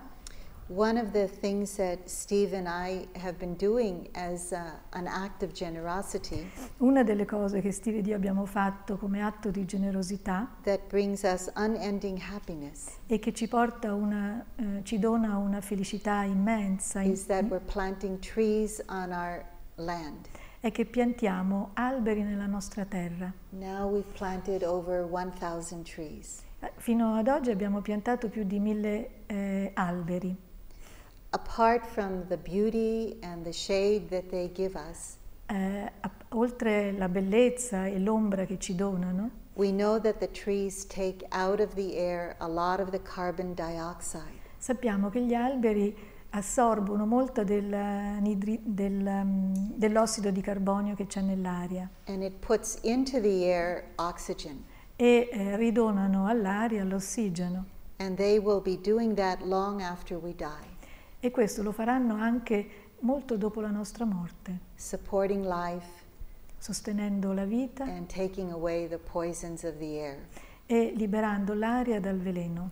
[0.73, 5.43] one of the things that Steve and I have been doing as uh, an act
[5.43, 10.49] of generosity una delle cose che Steve ed io abbiamo fatto come atto di generosità
[10.63, 16.23] that brings us unending happiness e che ci porta una, eh, ci dona una felicità
[16.23, 19.43] immensa is that we're planting trees on our
[19.75, 20.27] land.
[20.61, 23.33] è che piantiamo alberi nella nostra terra.
[23.49, 26.43] Now we've planted over 1,000 trees.
[26.59, 30.49] Eh, Fino ad oggi abbiamo piantato più di mille eh, alberi.
[31.33, 35.17] Apart from the beauty and the shade that they give us,
[35.47, 35.91] Eh,
[36.29, 41.59] oltre la bellezza e l'ombra che ci donano, we know that the trees take out
[41.59, 44.39] of the air a lot of the carbon dioxide.
[44.57, 45.93] sappiamo che gli alberi
[46.31, 47.67] assorbono molto del,
[48.63, 54.63] del, um, dell'ossido di carbonio che c'è nell'aria And it puts into the air oxygen.
[54.95, 57.65] e eh, ridonano all'aria l'ossigeno.
[57.97, 60.70] And they will be doing that long after we die,
[61.23, 65.99] E questo lo faranno anche molto dopo la nostra morte, supporting life
[66.57, 70.17] sostenendo la vita and taking away the poisons of the air.
[70.65, 72.69] e liberando l'aria dal veleno.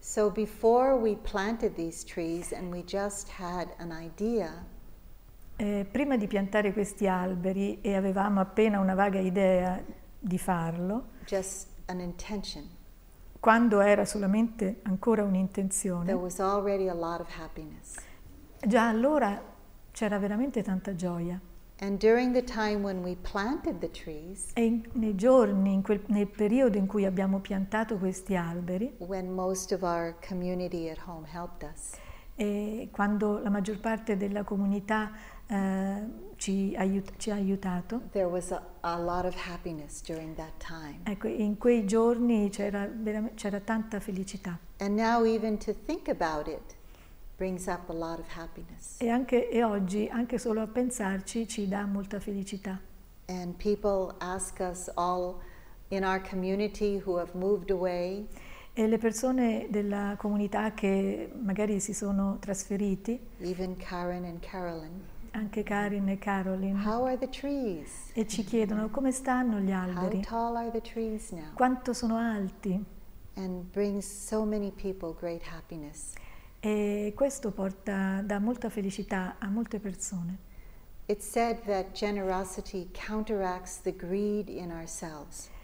[0.00, 4.64] So before we planted these trees and we just had an idea,
[5.56, 9.82] Eh, prima di piantare questi alberi e avevamo appena una vaga idea
[10.20, 12.64] di farlo, just an intention,
[13.40, 16.12] quando era solamente ancora un'intenzione,
[18.66, 19.40] già allora
[19.92, 21.40] c'era veramente tanta gioia.
[23.90, 28.96] Trees, E nei giorni, in quel- nel periodo in cui abbiamo piantato questi alberi,
[32.34, 35.12] us, quando la maggior parte della comunità
[35.48, 36.02] eh,
[36.36, 41.00] ci, aiut- ci ha aiutato, there was a, a lot of happiness during that time.
[41.04, 42.88] ecco, in quei giorni c'era,
[43.34, 44.58] c'era tanta felicità.
[44.78, 46.76] And now, even to think about it
[47.36, 48.96] brings up a lot of happiness.
[49.00, 52.80] E, anche, e oggi, anche solo a pensarci, ci dà molta felicità.
[53.26, 55.40] And people ask us all
[55.88, 58.26] in our community who have moved away,
[58.74, 65.02] E le persone della comunità che magari si sono trasferiti, even Karen and Carolyn,
[65.38, 66.82] anche Karin e Caroline,
[68.12, 70.20] e ci chiedono come stanno gli alberi,
[71.54, 72.84] quanto sono alti.
[75.92, 76.18] So.
[76.60, 80.46] E questo porta, dà molta felicità a molte persone.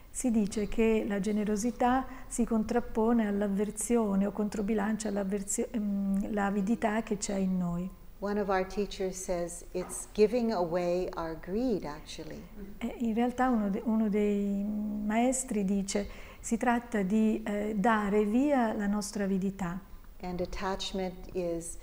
[0.08, 7.58] Si dice che la generosità si contrappone all'avversione o controbilancia ehm, l'avidità che c'è in
[7.58, 7.90] noi.
[8.24, 12.42] One of our teachers says it's giving away our greed, actually.
[12.78, 16.08] E in realtà uno, de- uno dei maestri dice
[16.40, 19.78] si tratta di eh, dare via la nostra avidità
[20.22, 21.76] And attachment is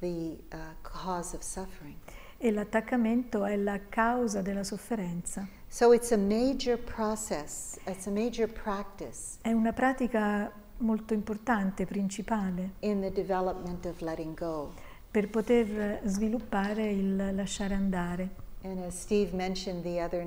[0.00, 1.96] the uh, cause of suffering.
[2.36, 5.48] e l'attaccamento è la causa della sofferenza.
[5.68, 12.72] So it's a major process, it's a major practice È una pratica molto importante, principale,
[12.80, 14.74] in the development of letting go.
[15.16, 18.28] Per poter sviluppare il lasciare andare.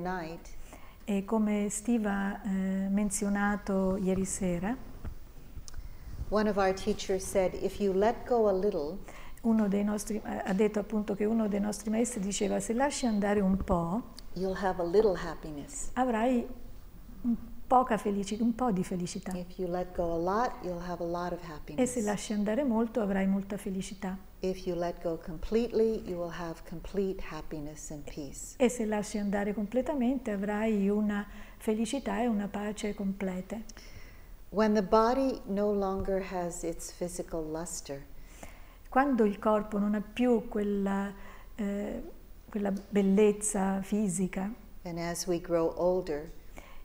[0.00, 0.48] Night,
[1.04, 2.48] E come Steve ha eh,
[2.88, 4.76] menzionato ieri sera,
[7.20, 7.54] said,
[8.58, 8.98] little,
[9.42, 13.06] uno dei nostri, eh, ha detto appunto che uno dei nostri maestri diceva se lasci
[13.06, 14.02] andare un po',
[15.92, 16.44] avrai
[17.20, 17.36] un,
[17.70, 19.32] poca felici- un po' di felicità.
[19.32, 20.54] Lot,
[21.76, 24.18] E se lasci andare molto avrai molta felicità.
[24.40, 24.54] E
[28.68, 31.24] se lasci andare completamente avrai una
[31.58, 33.62] felicità e una pace complete.
[34.48, 38.04] When the body no longer has its physical luster,
[38.88, 41.14] Quando il corpo non ha più quella,
[41.54, 42.02] eh,
[42.48, 44.52] quella bellezza fisica
[44.82, 46.32] and as we grow older,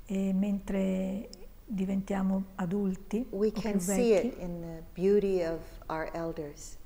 [0.06, 1.30] e mentre
[1.66, 6.78] diventiamo adulti we can see it in the beauty of our elders.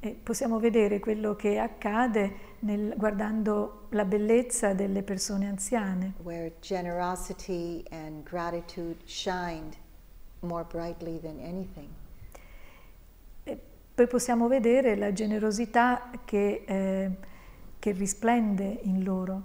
[0.00, 7.82] eh, possiamo vedere quello che accade nel- guardando la bellezza delle persone anziane, where generosity
[7.90, 9.76] and gratitude shined
[10.40, 11.88] more brightly than anything.
[13.44, 13.58] E
[13.94, 17.10] poi possiamo vedere la generosità che, eh,
[17.78, 19.44] che risplende in loro.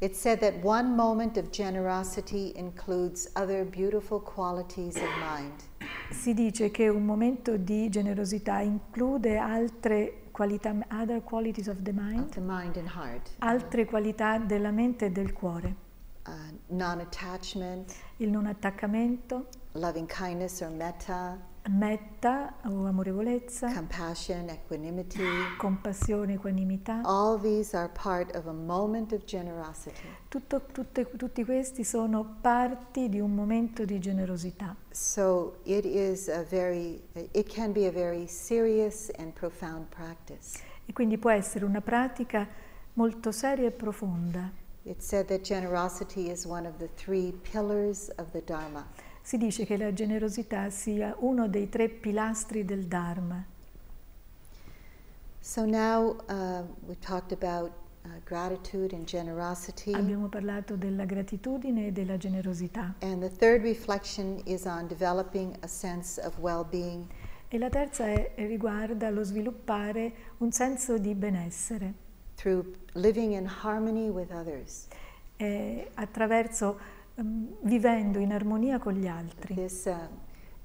[0.00, 5.52] It said that one moment of generosity includes other beautiful qualities of mind.
[6.10, 11.96] Si dice che un momento di generosità include altre qualità, other qualities of the Of
[11.96, 13.30] mind, the mind and heart.
[13.40, 15.76] altre qualità della mente e del cuore.
[16.26, 16.32] Uh,
[16.68, 21.38] non attachment, Il non attaccamento, loving kindness or metta,
[21.70, 25.22] metta o amorevolezza, compassion, equanimity.
[25.56, 27.00] compassione, equanimità.
[27.04, 30.06] All these are part of a moment of generosity.
[30.28, 34.74] Tutto- tutte- tutti questi sono parti di un momento di generosità.
[34.90, 37.00] So it is a very,
[37.32, 40.58] it can be a very serious and profound practice.
[40.86, 42.46] E quindi può essere una pratica
[42.94, 44.50] molto seria e profonda.
[44.82, 48.86] It's said that generosity is one of the three pillars of the Dharma.
[49.22, 53.44] Si dice che la generosità sia uno dei tre pilastri del Dharma.
[55.40, 57.70] So now uh, we talked about
[58.04, 59.92] uh, gratitude and generosity.
[59.94, 62.94] Abbiamo parlato della gratitudine e della generosità.
[63.00, 67.06] And the third reflection is on developing a sense of well being.
[67.48, 71.94] E la terza è- riguarda lo sviluppare un senso di benessere
[72.34, 72.64] through
[72.94, 74.86] living in harmony with others.
[75.36, 76.78] eh, attraverso
[77.20, 79.54] mm, vivendo in armonia con gli altri.
[79.54, 80.08] This um,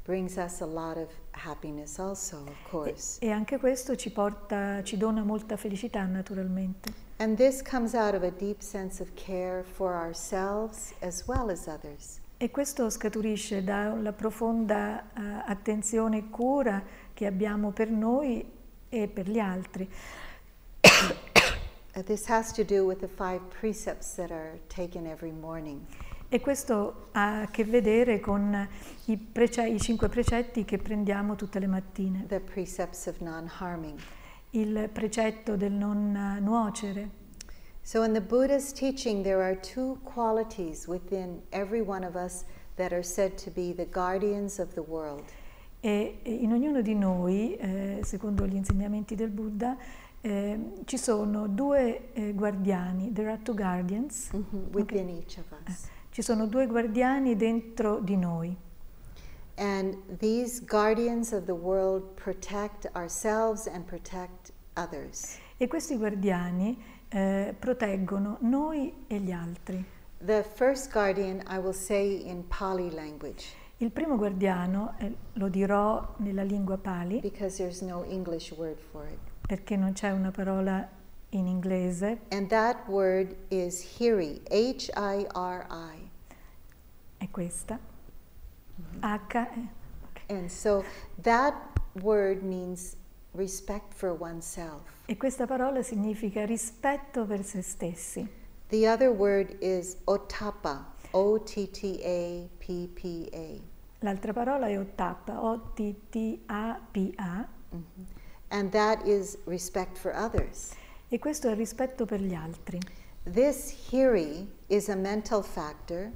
[0.04, 3.18] brings us a lot of happiness, also, of E, course.
[3.20, 6.92] e anche questo ci porta, ci dona molta felicità naturalmente.
[7.18, 11.66] And this comes out of a deep sense of care for ourselves as well as
[11.68, 12.20] others.
[12.38, 16.84] E questo scaturisce dalla profonda eh, attenzione e cura
[17.14, 18.46] che abbiamo per noi
[18.90, 19.90] e per gli altri.
[21.98, 25.80] Uh, this has to do with the five precepts that are taken every morning.
[26.28, 28.68] E questo ha a che vedere con
[29.06, 32.26] i, prece- i cinque precetti che prendiamo tutte le mattine.
[32.28, 34.00] The precepts of non harming.
[34.52, 37.24] Il precetto del non eh, nuocere.
[37.82, 42.44] So, in the Buddha's teaching, there are two qualities within every one of us
[42.76, 45.24] that are said to be the guardians of the world.
[45.82, 49.78] E in ognuno di noi, eh, secondo gli insegnamenti del Buddha,
[50.22, 55.94] eh, ci sono due eh, guardiani, there are two guardians, Mhm, within each of us.
[56.16, 58.56] Ci sono due guardiani dentro di noi.
[59.58, 65.38] And these guardians of the world protect ourselves and protect others.
[65.58, 69.84] E questi guardiani eh, proteggono noi e gli altri.
[70.24, 73.48] The first guardian, I will say in Pali language,
[73.80, 79.06] Il primo guardiano, eh, lo dirò nella lingua Pali, because there's no English word for
[79.06, 79.20] it.
[79.46, 80.88] perché non c'è una parola
[81.32, 86.05] in inglese, And that word is Hiri, H I R I.
[87.26, 87.80] è questa.
[89.02, 89.68] H, eh,
[90.04, 90.22] ok.
[90.30, 90.84] And so
[91.22, 91.54] that
[92.02, 92.96] word means
[93.34, 94.82] respect for oneself.
[95.06, 98.28] E questa parola significa rispetto per se stessi.
[98.70, 103.62] The other word is Otapa, O T T A P P A.
[104.00, 107.48] L'altra parola è ottappa, O-T-T-A-P-A,
[108.50, 110.74] And that is respect for others.
[111.10, 112.78] e questo è il rispetto per gli altri.
[113.24, 116.12] This hiri is a mental factor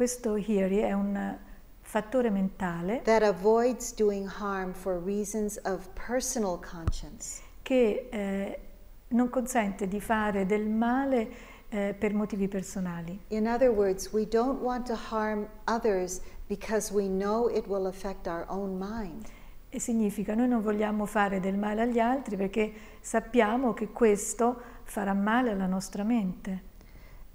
[0.00, 1.36] Questo hiri è un
[1.82, 7.42] fattore mentale that avoids doing harm for reasons of personal conscience.
[7.60, 8.60] che eh,
[9.08, 11.28] non consente di fare del male
[11.68, 13.24] eh, per motivi personali.
[13.28, 18.26] In other words, we don't want to harm others because we know it will affect
[18.26, 19.26] our own mind.
[19.68, 22.72] E significa noi non vogliamo fare del male agli altri perché
[23.02, 26.68] sappiamo che questo farà male alla nostra mente.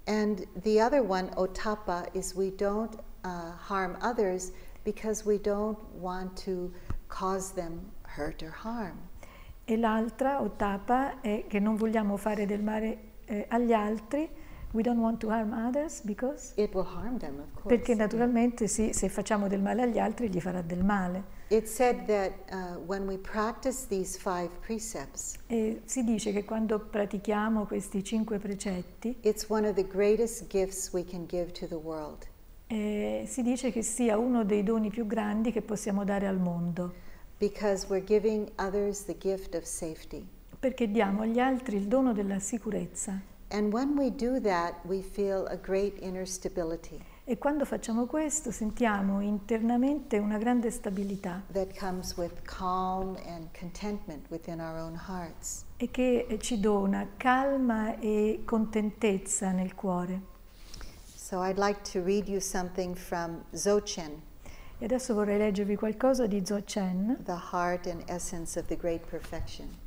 [0.06, 2.94] And the other one, otapa, is we don't
[3.24, 4.52] uh, harm others
[4.84, 6.72] because we don't want to
[7.08, 8.96] cause them hurt or harm.
[9.64, 14.28] E l'altra, ottapa, è che non vogliamo fare del male eh, agli altri.
[14.72, 16.52] We don't want to harm others because?
[16.56, 17.68] It will harm them, of course.
[17.68, 21.34] Perché naturalmente sì, se facciamo del male agli altri gli farà del male.
[21.48, 26.80] It's said that uh, when we practice these five precepts, E si dice che quando
[26.80, 31.76] pratichiamo questi cinque precetti, it's one of the greatest gifts we can give to the
[31.76, 32.26] world.
[32.68, 36.92] eh, si dice che sia uno dei doni più grandi che possiamo dare al mondo,
[37.38, 40.26] Because we're giving others the gift of safety.
[40.58, 43.20] perché diamo agli altri il dono della sicurezza.
[43.50, 46.98] And when we do that, we feel a great inner stability
[47.28, 51.42] E quando facciamo questo sentiamo internamente una grande stabilità
[55.76, 60.20] e che ci dona calma e contentezza nel cuore.
[61.16, 61.80] So like
[64.78, 69.85] E adesso vorrei leggervi qualcosa di Dzogchen, the heart and essence of the great perfection.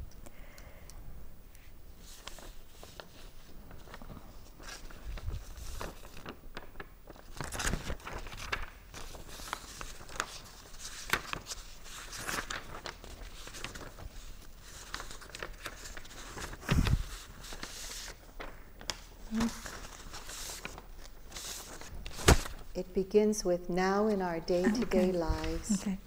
[23.04, 25.72] Begins with now in our day to day lives.
[25.72, 25.98] Ok.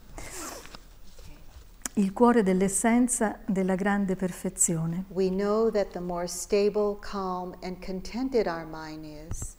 [1.95, 5.05] Il cuore dell'essenza della grande perfezione.
[5.09, 9.57] We know that the more stable, calm, and contented our mind is,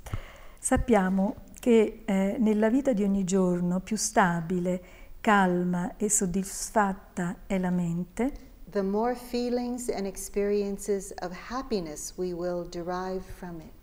[0.60, 4.82] Sappiamo che eh, nella vita di ogni giorno più stabile,
[5.20, 12.64] calma e soddisfatta è la mente, the more feelings and experiences of happiness we will
[12.64, 13.83] derive from it.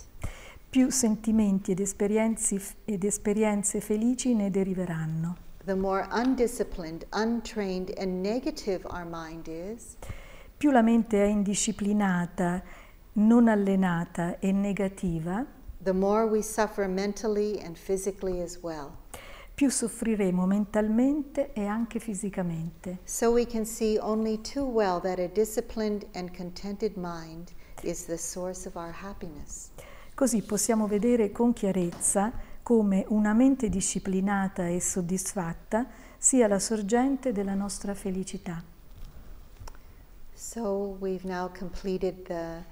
[0.70, 5.36] Più sentimenti ed esperienze, ed esperienze felici ne deriveranno.
[5.64, 9.96] The more undisciplined, untrained, and negative our mind is,
[10.56, 12.62] Più la mente è indisciplinata,
[13.14, 15.44] non allenata e negativa,
[15.82, 18.90] the more we suffer mentally and physically as well.
[19.54, 23.00] più soffriremo mentalmente e anche fisicamente.
[23.04, 27.52] So we can see only too well that a disciplined and contented mind
[27.82, 29.70] is the source of our happiness.
[30.20, 32.30] Così possiamo vedere con chiarezza
[32.62, 35.86] come una mente disciplinata e soddisfatta
[36.18, 38.62] sia la sorgente della nostra felicità.
[40.34, 42.62] So we've now completed the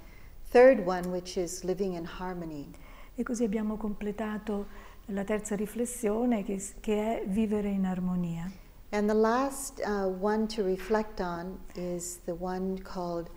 [0.51, 2.69] third one, which is living in harmony.
[3.15, 4.67] E così abbiamo completato
[5.07, 8.45] la terza riflessione che, che è vivere in armonia.
[8.91, 13.31] And the last uh, one to reflect on is the one called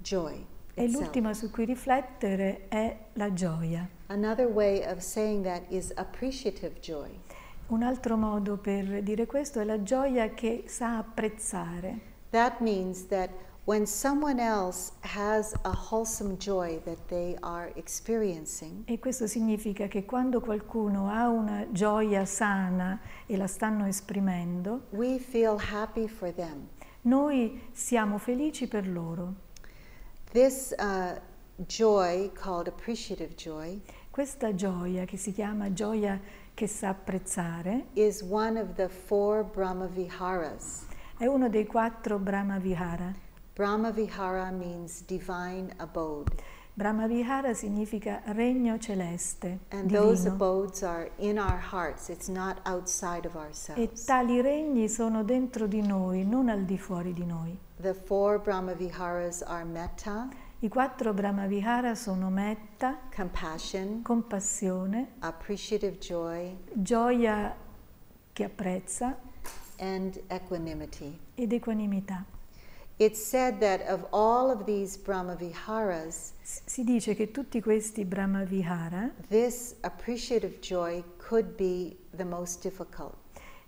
[0.00, 0.56] joy.
[0.78, 3.88] E l'ultima su cui riflettere è la gioia.
[7.66, 12.00] Un altro modo per dire questo è la gioia che sa apprezzare.
[12.30, 13.30] That means that
[13.64, 20.04] when someone else has a wholesome joy that they are experiencing, E questo significa che
[20.04, 26.68] quando qualcuno ha una gioia sana e la stanno esprimendo, we feel happy for them.
[27.02, 29.46] noi siamo felici per loro.
[30.32, 31.18] This uh,
[31.66, 36.20] joy, called appreciative joy, Questa gioia, che si chiama gioia
[36.52, 40.86] che sa apprezzare, is one of the four Brahmaviharas.
[41.18, 43.14] è uno dei quattro Brahmavihara.
[43.54, 46.32] Brahmavihara means divine abode,
[46.78, 50.34] Brahmavihara significa regno celeste, and those divino.
[50.36, 52.08] abodes are in our hearts.
[52.08, 53.34] It's not outside of
[53.74, 57.58] E tali regni sono dentro di noi, non al di fuori di noi.
[57.80, 60.28] The four Brahmaviharas are metta,
[60.60, 67.56] I quattro Brahmavihara sono metta, compassion, compassione, appreciative joy, gioia
[68.32, 69.18] che apprezza
[69.80, 71.18] and equanimity.
[71.34, 72.24] ed equanimità.
[73.00, 79.76] It's said that of all of these Brahmaviharas, Si dice che tutti questi Brahmavihara, this
[79.82, 83.14] appreciative joy could be the most difficult.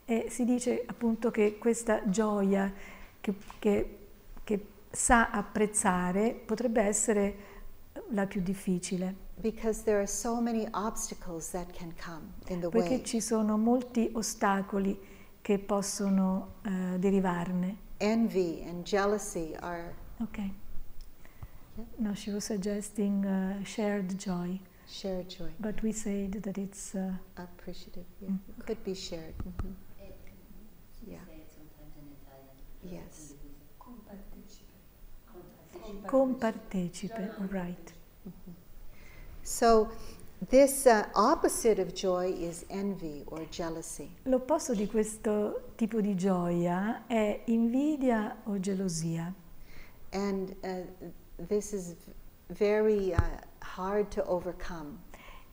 [0.04, 2.72] e si dice appunto che questa gioia
[3.20, 3.98] che, che-
[4.42, 7.36] che sa apprezzare potrebbe essere
[8.10, 12.94] la più difficile, Because there are so many obstacles that can come in the perché
[12.96, 13.04] way.
[13.04, 14.98] ci sono molti ostacoli
[15.40, 17.88] che possono eh, derivarne.
[18.00, 19.92] Envy and jealousy are
[20.22, 20.50] Ok.
[21.98, 25.50] No, she was suggesting uh, shared joy, shared joy.
[25.60, 28.28] but we said that it's uh, Appreciative, yeah.
[28.28, 28.38] Mm.
[28.66, 29.34] Could be shared.
[29.38, 29.74] mhm.
[31.06, 31.18] Yeah.
[32.82, 33.34] Yes.
[36.06, 37.92] compartecipe, right.
[39.42, 39.90] So,
[40.48, 44.10] this uh, opposite of joy is envy or jealousy.
[44.24, 49.32] L'opposto di questo tipo di gioia è invidia o gelosia
[50.12, 50.82] And uh,
[51.48, 51.94] this is
[52.48, 53.20] very uh,
[53.60, 54.98] hard to overcome.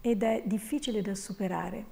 [0.01, 1.85] ed è difficile da superare.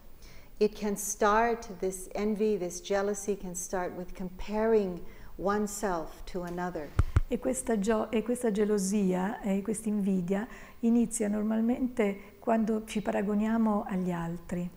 [0.58, 5.02] It can start, this envy, this jealousy can start with comparing
[5.38, 6.90] oneself to another.
[7.28, 10.48] E questa, gio- e questa gelosia e questa invidia
[10.82, 14.70] inizia normalmente quando ci paragoniamo agli altri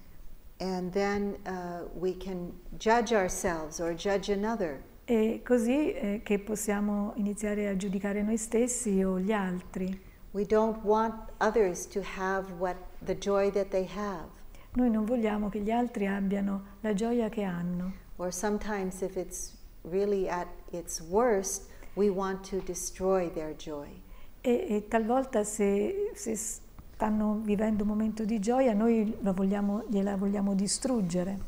[0.61, 4.83] And then uh, we can judge ourselves or judge another.
[5.05, 10.07] e così eh, che possiamo iniziare a giudicare noi stessi o gli altri.
[10.33, 14.29] We don't want others to have what the joy that they have.
[14.75, 17.93] Noi non vogliamo che gli altri abbiano la gioia che hanno.
[18.17, 23.89] Or sometimes, if it's really at its worst, we want to destroy their joy.
[24.43, 26.37] E, e talvolta se, se
[26.99, 31.39] stanno vivendo un momento di gioia, noi la vogliamo- gliela vogliamo distruggere.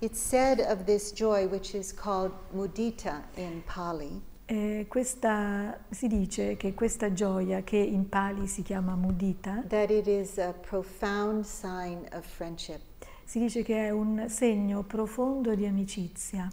[0.00, 6.56] It's said of this joy, which is called mudita in Pali, E questa, si dice
[6.56, 12.04] che questa gioia, che in Pali si chiama mudita, that it is a profound sign
[12.12, 12.80] of friendship.
[13.24, 16.50] si dice che è un segno profondo di amicizia.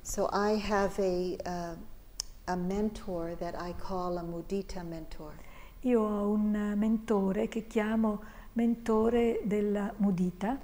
[0.00, 1.76] So I have a, uh,
[2.44, 5.34] a mentor that I call a mudita mentor.
[5.84, 8.22] Io ho un mentore che chiamo
[8.54, 10.58] mentore della mudita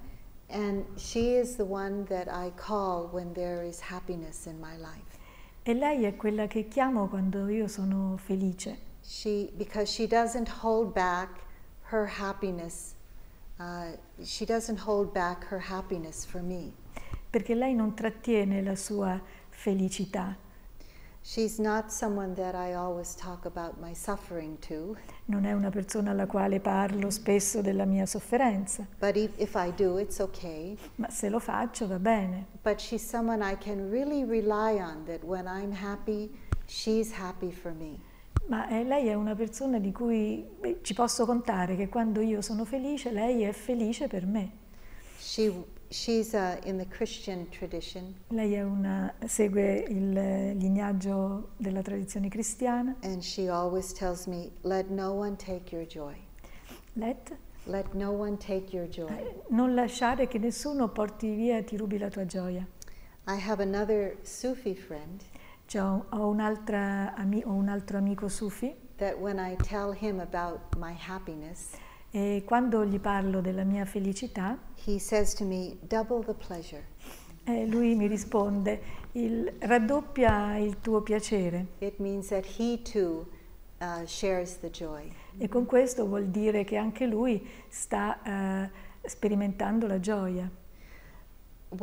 [0.48, 5.18] And she is the one that I call when there is happiness in my life.
[5.62, 10.92] E lei è quella che chiamo quando io sono felice, She, because she doesn't hold
[10.92, 11.44] back
[11.90, 12.94] her happiness.
[13.58, 16.72] Uh, she doesn't hold back her happiness for me.
[17.30, 20.36] perché lei non trattiene la sua felicità.
[24.66, 24.96] To,
[25.26, 29.72] Non è una persona alla quale parlo spesso della mia sofferenza, but if, if I
[29.76, 30.76] do, it's okay.
[30.96, 32.46] ma se lo faccio va bene.
[32.62, 36.30] But she's someone I can really rely on that when I'm happy,
[36.66, 37.98] she's happy for me.
[38.46, 42.40] Ma eh, lei è una persona di cui beh, ci posso contare che quando io
[42.40, 44.52] sono felice, lei è felice per me.
[45.18, 45.52] She,
[45.90, 50.12] she's uh, in the Christian tradition, Lei è una- segue il
[50.56, 52.96] lignaggio della tradizione cristiana.
[53.02, 56.14] and she always tells me, Let no one take your joy.
[56.94, 59.08] Let, Let no one take your joy.
[59.10, 62.66] eh, non lasciare che nessuno porti via e ti rubi la tua gioia.
[63.26, 65.22] I have another Sufi friend
[65.66, 71.70] Cioè, ho, ho un altro amico sufi that when I tell him about my happiness,
[72.10, 74.58] e quando gli parlo della mia felicità,
[75.44, 75.76] me,
[77.44, 78.82] eh, lui mi risponde,
[79.12, 81.66] il, raddoppia il tuo piacere.
[82.82, 83.26] Too
[83.80, 85.12] uh.
[85.38, 88.70] E con questo vuol dire che anche lui sta eh,
[89.08, 90.50] sperimentando la gioia.
[91.68, 91.76] Uh,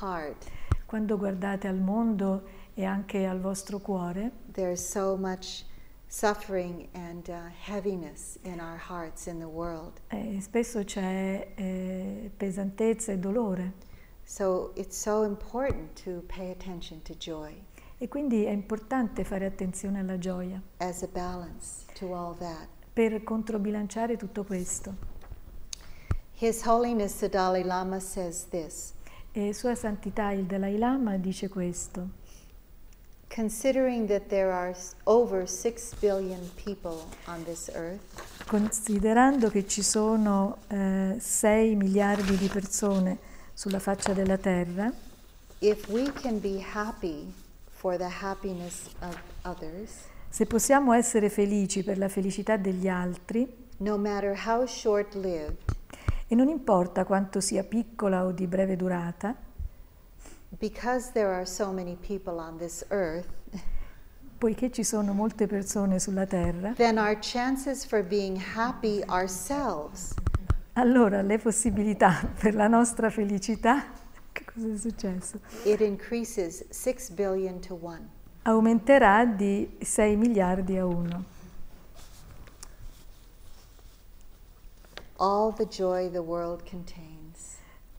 [0.00, 0.50] heart,
[0.86, 2.42] Quando guardate al mondo
[2.74, 5.64] e anche al vostro cuore, there's so much
[6.18, 10.00] suffering and uh, heaviness in our hearts in the world.
[10.10, 13.72] eh, spesso c'è eh, pesantezza e dolore.
[14.22, 17.52] So it's so important to pay attention to joy
[17.98, 22.68] E quindi è importante fare attenzione alla gioia as a balance to all that.
[22.92, 24.94] per controbilanciare tutto questo.
[26.38, 28.94] His Holiness the Dalai Lama says this
[29.32, 32.22] E Sua Santità il Dalai Lama dice questo.
[33.34, 34.76] Considering that there are
[35.06, 38.00] over 6 billion people on this earth,
[38.46, 43.18] Considerando che ci sono 6 miliardi di persone
[43.52, 44.92] sulla faccia della Terra,
[45.58, 47.32] if we can be happy
[47.66, 49.90] for the happiness of others,
[50.28, 55.56] se possiamo essere felici per la felicità degli altri, no matter how short lived,
[56.28, 59.34] e non importa quanto sia piccola o di breve durata,
[60.60, 63.28] because there are so many people on this earth,
[64.38, 70.14] poiché ci sono molte persone sulla Terra, then our chances for being happy ourselves
[70.74, 73.84] allora le possibilità per la nostra felicità,
[74.32, 75.38] che cosa è successo?
[75.64, 77.98] it increases 6 billion to 1.
[78.42, 81.24] Aumenterà di 6 miliardi a 1.
[85.18, 87.13] All the joy the world contains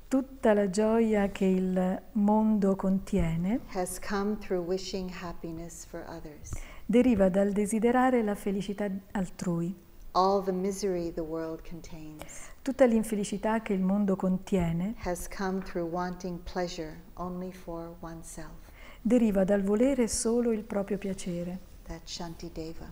[0.08, 6.52] Tutta la gioia che il mondo contiene has come through wishing happiness for others.
[6.86, 9.76] deriva dal desiderare la felicità altrui.
[10.12, 15.90] All the misery the world contains Tutta l'infelicità che il mondo contiene has come through
[15.92, 18.54] wanting pleasure only for oneself.
[19.02, 21.60] deriva dal volere solo il proprio piacere.
[21.88, 22.90] That's Shantideva.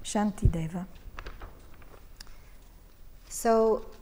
[0.00, 0.86] Shantideva.
[3.28, 3.93] So,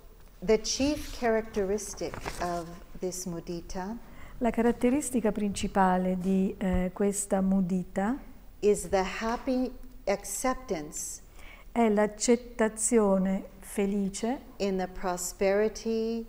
[0.44, 2.66] the chief characteristic of
[3.00, 3.96] this mudita
[4.38, 8.18] La caratteristica principale di eh, questa mudita
[8.60, 9.70] is the happy
[10.06, 11.20] acceptance
[11.70, 16.26] è l'accettazione felice in the prosperity,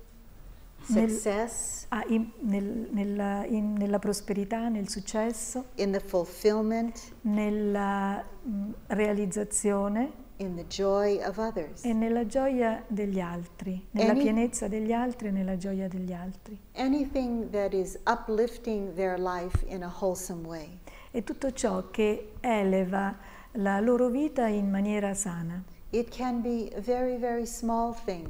[0.88, 8.24] Nel- success, ah, in- nel- nella, in- nella prosperità, nel successo, in the fulfillment, nella
[8.44, 10.12] mh, realizzazione
[10.44, 11.84] in the joy of others.
[11.84, 16.58] e nella gioia degli altri, nella Any- pienezza degli altri e nella gioia degli altri.
[16.76, 20.78] Anything that is uplifting their life in a wholesome way.
[21.12, 23.16] E tutto ciò che eleva
[23.54, 25.64] la loro vita in maniera sana.
[25.92, 28.28] It can be a very, very small thing.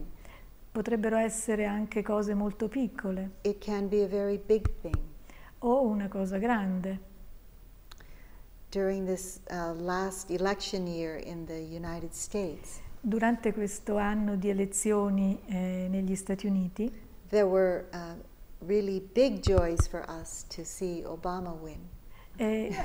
[0.71, 4.97] Potrebbero essere anche cose molto piccole It can be a very big thing.
[5.59, 7.11] o una cosa grande.
[8.73, 15.39] During this uh, last election year in the United States, Durante questo anno di elezioni
[15.45, 16.91] eh, negli Stati Uniti
[17.29, 18.15] there were uh,
[18.65, 21.87] really big joys for us to see Obama win.
[22.37, 22.75] eh,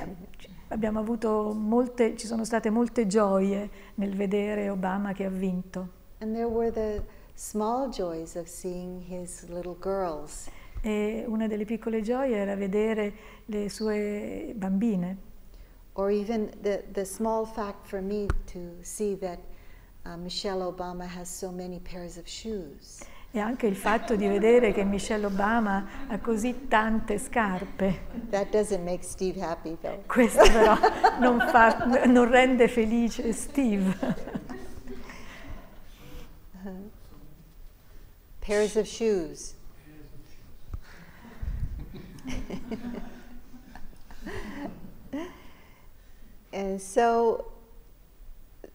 [0.67, 5.89] abbiamo avuto molte, ci sono state molte gioie nel vedere Obama che ha vinto.
[6.19, 7.01] And there were the
[7.33, 13.13] small joys of seeing his little girls E una delle piccole gioie era vedere
[13.45, 15.27] le sue bambine
[15.99, 19.37] or even the, the small fact for me to see that
[20.05, 23.03] uh, Michelle Obama has so many pairs of shoes.
[23.31, 28.07] E anche il fatto di vedere che Michelle Obama ha così tante scarpe.
[28.29, 30.01] That doesn't make Steve happy though.
[30.07, 30.77] Questo però
[31.19, 33.93] non, fa, non rende felice Steve.
[38.39, 39.53] Pairs of shoes.
[46.59, 47.45] and so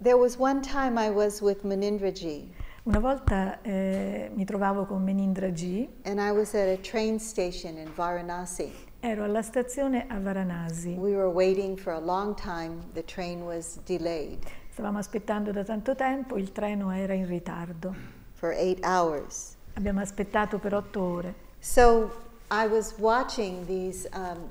[0.00, 2.48] there was one time I was with Manindraji.
[2.86, 5.88] Una volta eh, mi trovavo con Menindra G.
[6.04, 8.72] And I was at a train station in Varanasi.
[9.00, 10.94] Ero alla stazione a Varanasi.
[10.96, 12.82] We were waiting for a long time.
[12.94, 14.38] The train was delayed.
[14.70, 17.94] Stavamo aspettando da tanto tempo, il treno era in ritardo.
[18.32, 19.56] For eight hours.
[19.74, 21.34] Abbiamo aspettato per otto ore.
[21.60, 22.10] So
[22.50, 24.50] I was watching these um,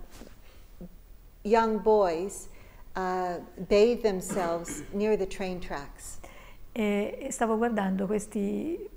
[1.44, 2.48] young boys
[2.96, 6.20] uh, bathe themselves near the train tracks.
[6.72, 8.90] E stavo guardando questi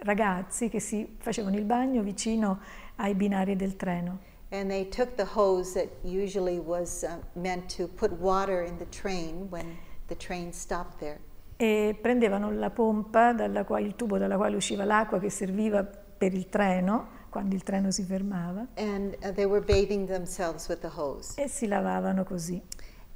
[0.00, 2.60] ragazzi che si facevano il bagno vicino
[2.96, 4.30] ai binari del treno.
[4.50, 8.86] And they took the hose that usually was uh, meant to put water in the
[8.90, 9.78] train when
[10.08, 11.20] the train stopped there.
[11.56, 16.34] E prendevano la pompa, dalla quale, il tubo dalla quale usciva l'acqua che serviva per
[16.34, 18.66] il treno, quando il treno si fermava.
[18.76, 21.40] And uh, they were bathing themselves with the hose.
[21.40, 22.60] E si lavavano così.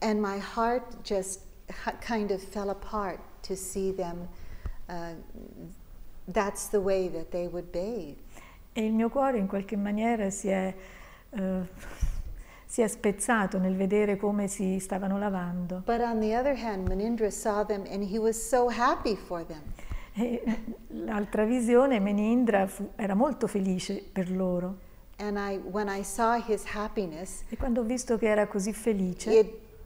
[0.00, 1.40] And my heart just
[2.00, 4.28] kind of fell apart to see them.
[4.88, 5.14] Uh,
[6.28, 8.16] that's the way that they would bathe.
[8.72, 10.74] E il mio cuore in qualche maniera si è,
[11.30, 11.66] uh,
[12.66, 15.82] si è spezzato nel vedere come si stavano lavando.
[15.84, 19.62] But on the other hand, Manindra saw them and he was so happy for them.
[20.12, 20.42] E
[20.88, 24.84] l'altra visione, Menindra fu, era molto felice per loro.
[25.18, 29.30] And I, when I saw his happiness, e quando ho visto che era così felice,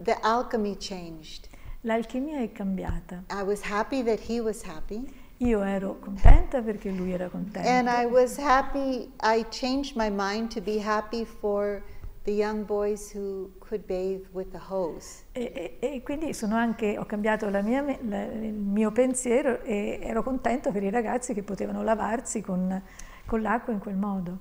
[0.01, 1.49] it, the alchemy changed.
[1.83, 3.25] L'alchimia è cambiata.
[3.31, 5.29] I was happy that he was happy.
[5.39, 7.67] Io ero contenta perché lui era contento.
[7.67, 11.83] And I was happy, I changed my mind to be happy for
[12.25, 15.25] the young boys who could bathe with the hose.
[15.33, 20.23] E, e, e quindi anche, ho cambiato la mia, la, il mio pensiero e ero
[20.23, 22.83] contento per i ragazzi che potevano lavarsi con,
[23.25, 24.39] con l'acqua in quel modo.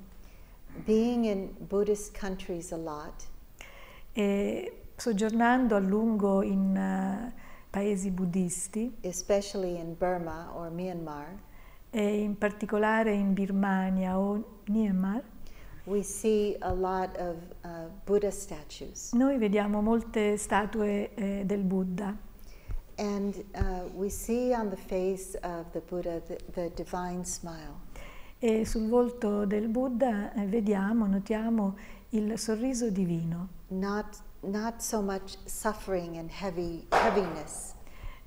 [0.84, 3.24] Being in Buddhist countries a lot.
[4.12, 7.32] E, soggiornando a lungo in uh,
[7.70, 11.28] paesi buddisti, especially in Burma or Myanmar,
[11.90, 15.24] e in particolare in Birmania o Myanmar,
[15.86, 19.14] we see a lot of uh, Buddha statues.
[19.14, 22.16] Noi vediamo molte statue eh, del Buddha.
[22.98, 27.88] And uh, we see on the face of the Buddha the, the divine smile.
[28.38, 31.78] E sul volto del Buddha eh, vediamo, notiamo
[32.10, 33.48] il sorriso divino.
[33.70, 37.76] Not not so much suffering and heavy, heaviness.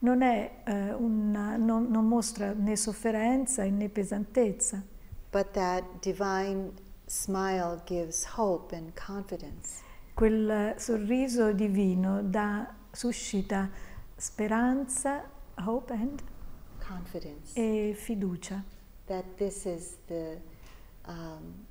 [0.01, 4.83] Non, è, uh, una, non, non mostra né sofferenza né pesantezza.
[5.31, 6.73] But that divine
[7.07, 9.83] smile gives hope and confidence.
[10.15, 13.71] Quel sorriso divino dà, suscita
[14.17, 15.23] speranza,
[15.65, 16.23] hope and
[16.79, 17.55] confidence.
[17.55, 18.63] E fiducia.
[19.07, 20.39] That this is the,
[21.07, 21.67] um,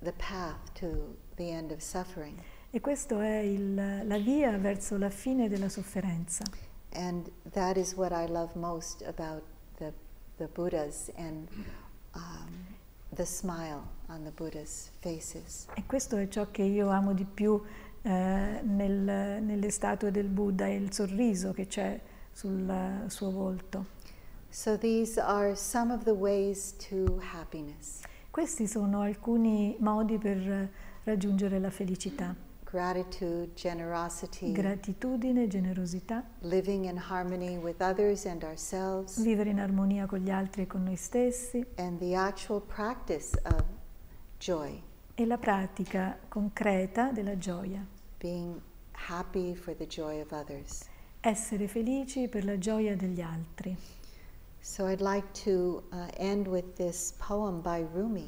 [0.00, 2.38] the path to the end of suffering.
[2.74, 6.42] E questa è il, la via verso la fine della sofferenza.
[6.94, 9.42] And that is what I love most about
[9.76, 9.92] the,
[10.38, 11.48] the Buddhas and
[12.14, 12.48] um,
[13.14, 15.66] the smile on the Buddhas' faces.
[15.74, 17.60] E questo è ciò che io amo di più
[18.00, 22.00] eh, nel, nelle statue del Buddha, il sorriso che c'è
[22.32, 23.84] sul suo volto.
[24.48, 28.00] So these are some of the ways to happiness.
[28.30, 30.70] Questi sono alcuni modi per
[31.04, 32.34] raggiungere la felicità.
[32.72, 40.20] Gratitude, generosity, gratitudine, generosità, living in harmony with others and ourselves, vivere in armonia con
[40.20, 43.62] gli altri e con noi stessi, and the actual practice of
[44.38, 47.84] joy, e la pratica concreta della gioia,
[48.16, 48.58] being
[48.92, 50.88] happy for the joy of others.
[51.20, 53.76] essere felici per la gioia degli altri.
[54.60, 58.26] So I'd like to uh, end with this poem by Rumi.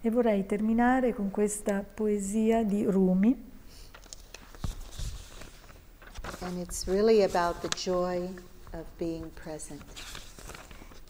[0.00, 3.50] E vorrei terminare con questa poesia di Rumi.
[6.44, 8.28] And it's really about the joy
[8.72, 9.82] of being present.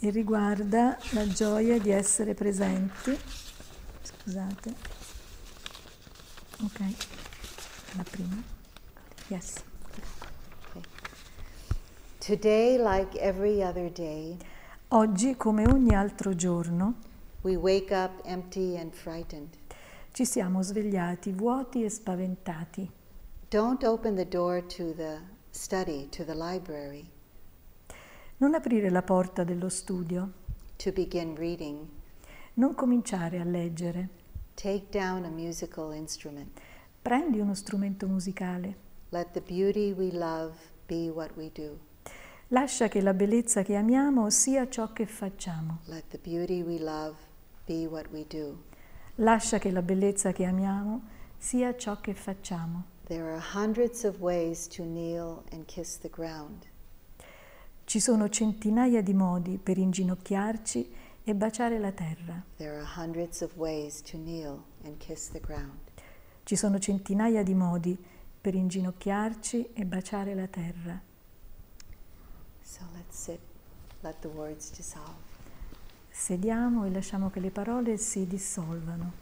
[0.01, 3.17] E riguarda la gioia di essere presenti.
[4.03, 4.75] Scusate.
[6.63, 6.81] Ok.
[7.97, 8.43] La prima.
[9.29, 9.63] Yes.
[10.69, 10.83] Okay.
[12.19, 14.37] Today, like every other day,
[14.95, 16.95] Oggi, come ogni altro giorno,
[17.43, 19.57] we wake up empty and frightened.
[20.13, 22.91] Ci siamo svegliati vuoti e spaventati.
[23.53, 25.19] Don't open the door to the
[25.51, 27.07] study, to the library.
[28.39, 30.33] Non aprire la porta dello studio,
[30.77, 31.87] to begin reading.
[32.55, 34.09] non cominciare a leggere.
[34.55, 36.59] Take down a musical instrument.
[37.03, 38.75] Prendi uno strumento musicale.
[39.11, 40.55] Let the beauty we love
[40.87, 41.79] be what we do.
[42.49, 45.81] Lascia che la bellezza che amiamo sia ciò che facciamo.
[45.89, 47.17] Let the beauty we love
[47.67, 48.63] be what we do.
[49.17, 51.03] Lascia che la bellezza che amiamo
[51.37, 52.92] sia ciò che facciamo.
[53.13, 56.67] There are hundreds of ways to kneel and kiss the ground.
[57.85, 60.91] Ci sono centinaia di modi per inginocchiarci
[61.23, 62.43] e baciare la terra.
[62.57, 65.91] There are hundreds of ways to kneel and kiss the ground.
[66.43, 68.03] Ci sono centinaia di modi
[68.41, 70.99] per inginocchiarci e baciare la terra.
[72.63, 73.41] So let's sit,
[74.01, 75.21] let the words dissolve.
[76.09, 79.22] Sediamo e lasciamo che le parole si dissolvano.